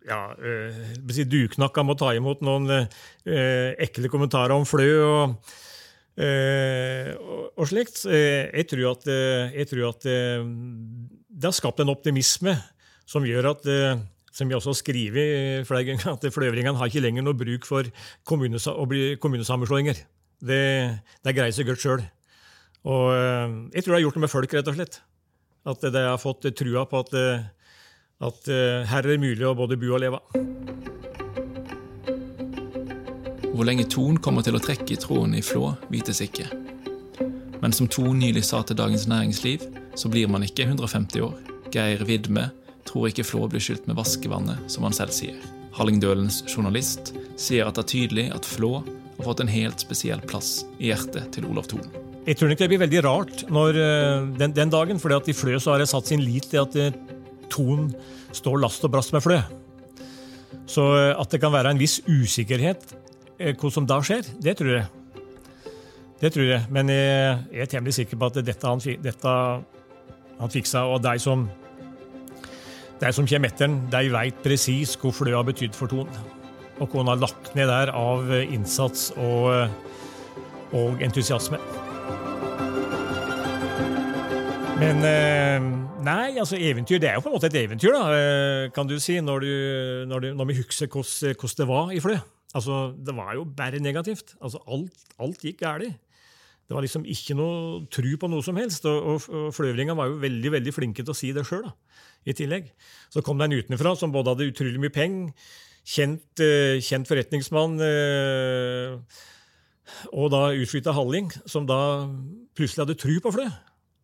ja, 0.08 0.30
øh, 0.34 0.78
si 1.12 1.26
duknakka 1.28 1.84
må 1.84 1.94
ta 1.98 2.14
imot 2.16 2.40
noen 2.46 2.70
øh, 2.72 3.70
ekle 3.78 4.10
kommentarer 4.10 4.54
om 4.56 4.66
Flø. 4.66 4.88
og 5.04 5.58
og, 6.20 7.42
og 7.56 7.68
slikt. 7.70 8.02
Jeg 8.06 8.66
tror 8.68 8.90
at, 8.92 9.06
uh, 9.08 9.50
jeg 9.56 9.68
tror 9.70 9.90
at 9.90 10.06
det 10.06 11.48
har 11.48 11.56
skapt 11.56 11.80
en 11.80 11.92
optimisme 11.92 12.54
som 13.08 13.26
gjør 13.26 13.52
at 13.54 13.68
som 14.30 14.46
vi 14.46 14.54
også 14.54 14.70
har 14.70 14.78
skrevet 14.78 15.66
flere 15.66 15.86
ganger, 15.88 16.12
at 16.14 16.26
fløvringene 16.30 16.78
har 16.78 16.90
ikke 16.90 17.02
lenger 17.02 17.24
noe 17.26 17.34
bruk 17.34 17.66
for 17.66 17.88
å 17.90 18.86
bli 18.86 19.16
kommunesammenslåinger. 19.18 19.98
Det, 20.40 20.60
det 21.26 21.34
greier 21.34 21.56
seg 21.56 21.66
godt 21.66 21.82
sjøl. 21.82 22.04
Og 22.86 23.10
jeg 23.74 23.82
tror 23.82 23.90
det 23.90 23.98
har 23.98 24.04
gjort 24.06 24.20
noe 24.20 24.26
med 24.28 24.32
folk, 24.32 24.54
rett 24.54 24.70
og 24.70 24.78
slett. 24.78 25.00
At 25.68 25.82
de 25.82 26.06
har 26.06 26.22
fått 26.22 26.46
trua 26.56 26.86
på 26.88 27.02
at, 27.02 27.18
at 28.30 28.54
her 28.94 29.02
er 29.02 29.10
det 29.10 29.20
mulig 29.26 29.50
å 29.50 29.56
både 29.58 29.80
bo 29.82 29.96
og 29.98 30.04
leve. 30.06 30.22
Hvor 33.50 33.66
lenge 33.66 33.82
Thon 33.90 34.14
kommer 34.22 34.44
til 34.46 34.54
å 34.54 34.60
trekke 34.62 34.94
i 34.94 34.98
tråden 35.00 35.32
i 35.34 35.42
Flå, 35.42 35.72
vites 35.90 36.20
ikke. 36.22 36.44
Men 37.58 37.72
som 37.74 37.88
Thon 37.90 38.20
nylig 38.20 38.44
sa 38.46 38.60
til 38.62 38.78
Dagens 38.78 39.08
Næringsliv, 39.10 39.64
så 39.98 40.10
blir 40.12 40.30
man 40.30 40.44
ikke 40.46 40.68
150 40.68 41.24
år. 41.26 41.34
Geir 41.74 42.04
Vidme 42.06 42.46
tror 42.86 43.08
ikke 43.08 43.26
Flå 43.26 43.48
blir 43.50 43.62
skylt 43.62 43.88
med 43.90 43.98
vaskevannet, 43.98 44.62
som 44.70 44.86
han 44.86 44.94
selv 44.94 45.10
sier. 45.16 45.40
Hallingdølens 45.74 46.44
journalist 46.46 47.10
sier 47.34 47.66
at 47.66 47.74
det 47.74 47.84
er 47.84 47.90
tydelig 47.90 48.28
at 48.38 48.46
Flå 48.46 48.70
har 48.84 49.26
fått 49.26 49.42
en 49.42 49.50
helt 49.50 49.82
spesiell 49.82 50.22
plass 50.30 50.60
i 50.78 50.92
hjertet 50.92 51.34
til 51.34 51.50
Olav 51.50 51.66
Thon. 51.72 51.90
Jeg 52.28 52.38
tror 52.38 52.52
nok 52.52 52.62
det 52.62 52.70
blir 52.70 52.84
veldig 52.84 53.02
rart 53.02 53.44
når, 53.50 53.82
den, 54.38 54.54
den, 54.54 54.70
dagen, 54.70 55.02
for 55.02 55.18
i 55.18 55.34
Flø 55.34 55.58
så 55.58 55.74
har 55.74 55.82
jeg 55.82 55.90
satt 55.90 56.14
sin 56.14 56.22
lit 56.22 56.46
til 56.54 56.62
at 56.62 57.02
Thon 57.50 57.90
står 58.30 58.62
last 58.62 58.86
og 58.86 58.94
brast 58.94 59.10
med 59.16 59.26
Flø. 59.26 59.42
Så 60.70 60.86
at 61.18 61.34
det 61.34 61.42
kan 61.42 61.50
være 61.50 61.74
en 61.74 61.82
viss 61.82 61.98
usikkerhet 62.06 62.94
hva 63.40 63.70
som 63.72 63.86
da 63.88 64.00
skjer, 64.04 64.26
det 64.42 64.56
tror 64.58 64.74
jeg. 64.74 64.88
Det 66.20 66.32
tror 66.34 66.44
jeg. 66.44 66.64
Men 66.68 66.92
jeg, 66.92 67.38
jeg 67.54 67.64
er 67.64 67.70
temmelig 67.72 67.96
sikker 67.96 68.20
på 68.20 68.28
at 68.28 68.40
dette 68.44 68.68
han, 68.68 68.82
dette 69.00 69.34
han 70.40 70.52
fiksa. 70.52 70.84
Og 70.92 71.00
de 71.04 71.14
som, 71.22 71.46
som 73.00 73.28
kommer 73.30 73.48
etter 73.48 73.68
han, 73.68 73.78
de 73.92 74.12
veit 74.12 74.42
presis 74.44 74.96
hvorfor 75.00 75.28
det 75.28 75.36
har 75.38 75.46
betydd 75.48 75.76
for 75.76 75.92
Ton. 75.92 76.10
Og 76.80 76.88
hva 76.88 77.00
han 77.00 77.12
har 77.14 77.22
lagt 77.22 77.54
ned 77.56 77.70
der 77.72 77.92
av 77.96 78.28
innsats 78.42 79.10
og, 79.16 79.72
og 80.76 81.04
entusiasme. 81.04 81.60
Men 84.80 85.04
Nei, 86.00 86.38
altså 86.40 86.56
eventyr 86.56 86.96
det 86.96 87.10
er 87.10 87.18
jo 87.18 87.24
på 87.26 87.28
en 87.28 87.34
måte 87.34 87.50
et 87.50 87.56
eventyr, 87.60 87.92
da, 87.92 88.68
kan 88.72 88.88
du 88.88 88.94
si, 88.96 89.18
når, 89.20 89.44
du, 89.44 89.50
når, 90.08 90.22
du, 90.24 90.28
når 90.38 90.48
vi 90.48 90.56
husker 90.62 90.88
hvordan 90.88 91.56
det 91.58 91.66
var 91.68 91.92
i 91.92 92.00
Flø. 92.00 92.14
Altså, 92.54 92.94
Det 92.98 93.14
var 93.16 93.34
jo 93.34 93.44
bare 93.44 93.78
negativt. 93.78 94.34
Altså, 94.40 94.62
alt, 94.66 95.04
alt 95.18 95.44
gikk 95.44 95.60
galt. 95.62 95.98
Det 96.70 96.76
var 96.76 96.84
liksom 96.86 97.02
ikke 97.02 97.34
noe 97.34 97.80
tru 97.90 98.12
på 98.14 98.28
noe 98.30 98.44
som 98.46 98.58
helst. 98.60 98.84
Og, 98.86 99.24
og, 99.26 99.48
Fløvringa 99.54 99.96
var 99.98 100.06
jo 100.06 100.20
veldig 100.22 100.52
veldig 100.54 100.74
flinke 100.74 101.02
til 101.02 101.10
å 101.10 101.18
si 101.18 101.32
det 101.34 101.42
sjøl. 101.48 101.66
I 102.28 102.34
tillegg. 102.36 102.68
Så 103.10 103.24
kom 103.26 103.40
det 103.40 103.48
en 103.48 103.58
utenfra 103.58 103.96
som 103.98 104.12
både 104.14 104.34
hadde 104.34 104.46
utrolig 104.52 104.78
mye 104.78 104.94
penger, 104.94 105.32
kjent, 105.88 106.42
uh, 106.44 106.76
kjent 106.84 107.08
forretningsmann, 107.08 107.80
uh, 107.80 109.00
og 110.12 110.28
da 110.30 110.42
utflytta 110.52 110.94
Halling, 110.94 111.32
som 111.48 111.66
da 111.66 111.80
plutselig 112.54 112.84
hadde 112.84 112.98
tru 113.00 113.16
på 113.24 113.32
Flø. 113.34 113.48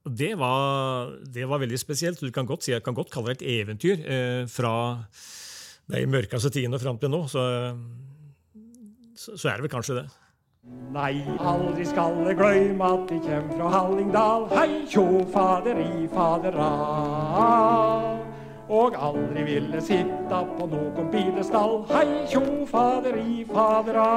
Det 0.06 0.32
var, 0.40 1.12
det 1.34 1.46
var 1.46 1.62
veldig 1.62 1.78
spesielt. 1.78 2.18
Du 2.24 2.34
kan 2.34 2.48
godt 2.48 2.64
si, 2.64 2.72
Jeg 2.72 2.82
kan 2.82 2.96
godt 2.96 3.12
kalle 3.14 3.34
det 3.34 3.44
et 3.44 3.60
eventyr 3.60 4.02
uh, 4.02 4.42
fra 4.50 4.74
de 5.92 6.02
mørkeste 6.10 6.50
tidene 6.50 6.80
og 6.80 6.82
fram 6.82 6.98
til 6.98 7.14
nå. 7.14 7.22
så 7.30 7.46
så, 9.16 9.48
er 9.48 9.56
det 9.56 9.62
vel 9.62 9.70
kanskje 9.72 9.94
det. 9.94 10.06
Nei, 10.92 11.22
aldri 11.38 11.84
skal 11.86 12.16
jeg 12.26 12.36
gløyme 12.36 12.84
at 12.84 13.04
de 13.08 13.18
kjem 13.22 13.50
fra 13.54 13.68
Hallingdal. 13.70 14.46
Hei 14.50 14.82
tjo, 14.90 15.04
faderi, 15.32 16.08
fadera. 16.12 16.70
Og 18.66 18.96
aldri 18.98 19.44
ville 19.46 19.80
sitta 19.80 20.42
på 20.58 20.66
nokon 20.66 21.08
pidestall. 21.12 21.78
Hei 21.92 22.26
tjo, 22.28 22.42
faderi, 22.66 23.44
fadera. 23.52 24.10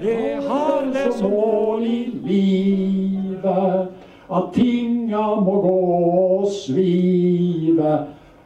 Jeg 0.00 0.42
har 0.48 0.88
det 0.94 1.08
som 1.18 1.30
mål 1.30 1.82
i 1.82 2.00
livet 2.24 3.90
at 4.28 4.52
tinga 4.54 5.26
må 5.44 5.60
gå 5.62 5.78
og 5.98 6.48
svive. 6.52 7.98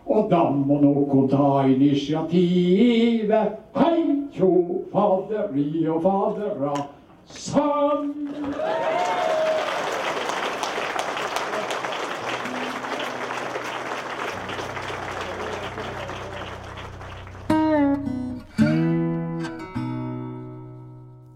Og 0.07 0.31
da 0.31 0.43
må 0.51 0.81
noen 0.83 1.29
ta 1.31 1.63
initiativet. 1.71 3.59
Hei 3.77 4.03
tjo, 4.35 4.51
faderi 4.93 5.87
og 5.89 6.03
fadera 6.03 6.73
sann. 7.29 8.11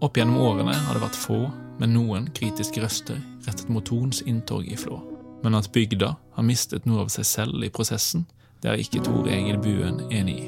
Opp 0.07 0.15
gjennom 0.17 0.37
årene 0.39 0.71
har 0.71 0.95
det 0.95 1.01
vært 1.03 1.17
få, 1.19 1.39
men 1.81 1.91
noen 1.91 2.27
kritiske 2.37 2.79
røster 2.79 3.17
rettet 3.47 3.67
mot 3.73 3.85
Tons 3.85 4.21
inntog 4.23 4.63
i 4.69 4.77
Flå. 4.79 5.01
Men 5.43 5.57
at 5.57 5.67
bygda 5.73 6.13
har 6.37 6.45
mistet 6.45 6.87
noe 6.87 7.03
av 7.03 7.11
seg 7.13 7.27
selv 7.27 7.65
i 7.65 7.69
prosessen, 7.73 8.23
det 8.61 8.69
er 8.71 8.81
ikke 8.81 9.03
Tor 9.05 9.27
Egil 9.29 9.59
Buen 9.61 9.99
enig 10.09 10.37
i. 10.41 10.45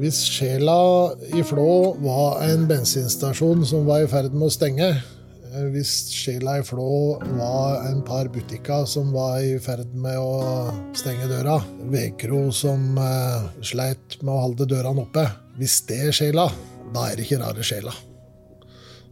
Hvis 0.00 0.22
sjela 0.32 1.12
i 1.36 1.42
Flå 1.44 1.92
var 2.00 2.38
en 2.46 2.62
bensinstasjon 2.70 3.66
som 3.68 3.84
var 3.84 4.06
i 4.06 4.08
ferd 4.08 4.32
med 4.32 4.46
å 4.46 4.54
stenge, 4.54 4.86
eh, 4.88 5.66
hvis 5.74 5.92
sjela 6.14 6.54
i 6.56 6.64
Flå 6.64 7.18
var 7.36 7.84
en 7.90 8.00
par 8.06 8.30
butikker 8.32 8.86
som 8.88 9.10
var 9.12 9.42
i 9.44 9.58
ferd 9.60 9.92
med 9.92 10.16
å 10.16 10.72
stenge 10.96 11.28
døra, 11.28 11.58
Vekro 11.92 12.46
som 12.54 12.96
uh, 12.96 13.50
sleit 13.60 14.16
med 14.22 14.32
å 14.32 14.46
holde 14.46 14.68
dørene 14.70 15.04
oppe 15.04 15.26
Hvis 15.58 15.82
det 15.90 16.00
er 16.06 16.16
sjela, 16.16 16.48
da 16.94 17.10
er 17.10 17.18
det 17.18 17.28
ikke 17.28 17.42
rare 17.42 17.66
sjela. 17.66 17.92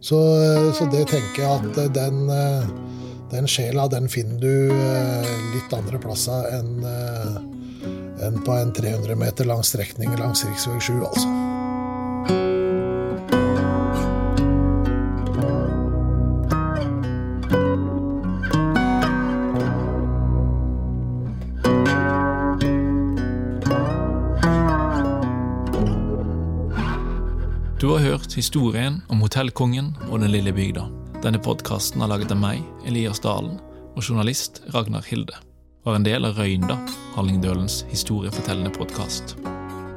Så, 0.01 0.17
uh, 0.17 0.71
så 0.73 0.89
det 0.89 1.05
tenker 1.13 1.45
jeg 1.45 1.53
at 1.53 1.93
den, 1.93 2.25
den 3.29 3.51
sjela, 3.51 3.85
den 3.93 4.09
finner 4.09 4.41
du 4.41 4.73
litt 5.53 5.77
andre 5.77 6.01
plasser 6.01 6.49
enn 6.57 6.81
enn 8.21 8.41
på 8.43 8.51
en 8.51 8.73
300 8.73 9.15
meter 9.15 9.45
lang 9.45 9.63
strekning 9.63 10.15
langs 10.17 10.45
rv. 10.45 10.79
7, 10.79 10.93
altså. 11.03 11.27
Du 27.79 27.87
har 27.87 27.99
hørt 27.99 28.33
historien 28.35 29.01
om 29.07 29.21
hotellkongen 29.23 29.93
og 30.09 30.19
den 30.19 30.33
lille 30.33 30.51
bygda. 30.51 30.89
Denne 31.23 31.39
podkasten 31.39 32.03
er 32.03 32.11
laget 32.11 32.35
av 32.35 32.39
meg, 32.39 32.63
Elias 32.87 33.23
Dalen, 33.23 33.55
og 33.95 34.03
journalist 34.03 34.61
Ragnar 34.75 35.07
Hilde 35.07 35.48
var 35.89 35.95
en 35.95 36.03
del 36.03 36.25
av 36.25 36.35
Røynda, 36.37 36.75
Hallingdølens 37.15 37.79
historiefortellende 37.89 38.69
podkast. 38.69 39.31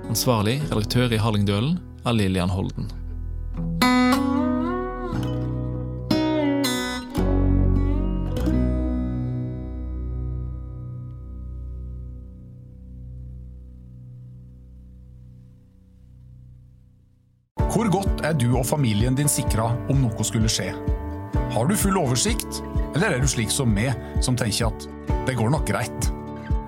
Ansvarlig 0.08 0.54
redaktør 0.70 1.12
i 1.12 1.18
Hallingdølen 1.20 1.74
er 2.08 2.14
Lillian 2.16 2.48
Holden. 2.48 2.88
Hvor 17.68 17.92
godt 17.92 18.24
er 18.24 18.32
du 18.32 18.48
og 18.56 18.64
familien 18.64 19.20
din 19.20 19.28
sikra 19.28 19.74
om 19.92 20.00
noe 20.06 20.24
skulle 20.24 20.48
skje? 20.48 20.72
Har 21.52 21.68
du 21.68 21.76
full 21.76 22.00
oversikt, 22.00 22.64
eller 22.94 23.12
er 23.12 23.20
du 23.20 23.28
slik 23.28 23.52
som 23.52 23.68
meg, 23.76 23.92
som 24.24 24.40
tenker 24.40 24.72
at 24.72 25.11
det 25.26 25.36
går 25.38 25.52
nok 25.54 25.66
greit? 25.68 26.08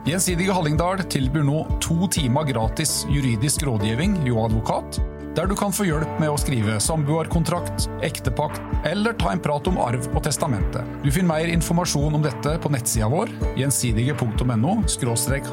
Gjensidige 0.05 0.52
Hallingdal 0.52 1.00
tilbyr 1.09 1.44
nå 1.46 1.62
to 1.82 2.09
timer 2.12 2.44
gratis 2.44 3.02
juridisk 3.09 3.64
rådgivning 3.64 4.18
jo 4.28 4.42
advokat, 4.44 4.98
der 5.34 5.48
du 5.50 5.55
kan 5.59 5.72
få 5.74 5.86
hjelp 5.88 6.20
med 6.20 6.30
å 6.30 6.36
skrive 6.38 6.76
samboerkontrakt, 6.82 7.88
ektepakt 8.07 8.61
eller 8.86 9.16
ta 9.18 9.32
en 9.32 9.42
prat 9.42 9.66
om 9.70 9.80
arv 9.82 10.07
og 10.12 10.20
testamente. 10.26 10.84
Du 11.02 11.11
finner 11.11 11.32
mer 11.32 11.55
informasjon 11.55 12.20
om 12.20 12.26
dette 12.26 12.59
på 12.61 12.74
nettsida 12.74 13.09
vår, 13.11 13.32
gjensidige.no 13.59 14.76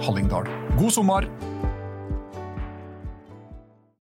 –hallingdal. 0.06 0.52
God 0.78 0.94
sommer! 1.00 1.32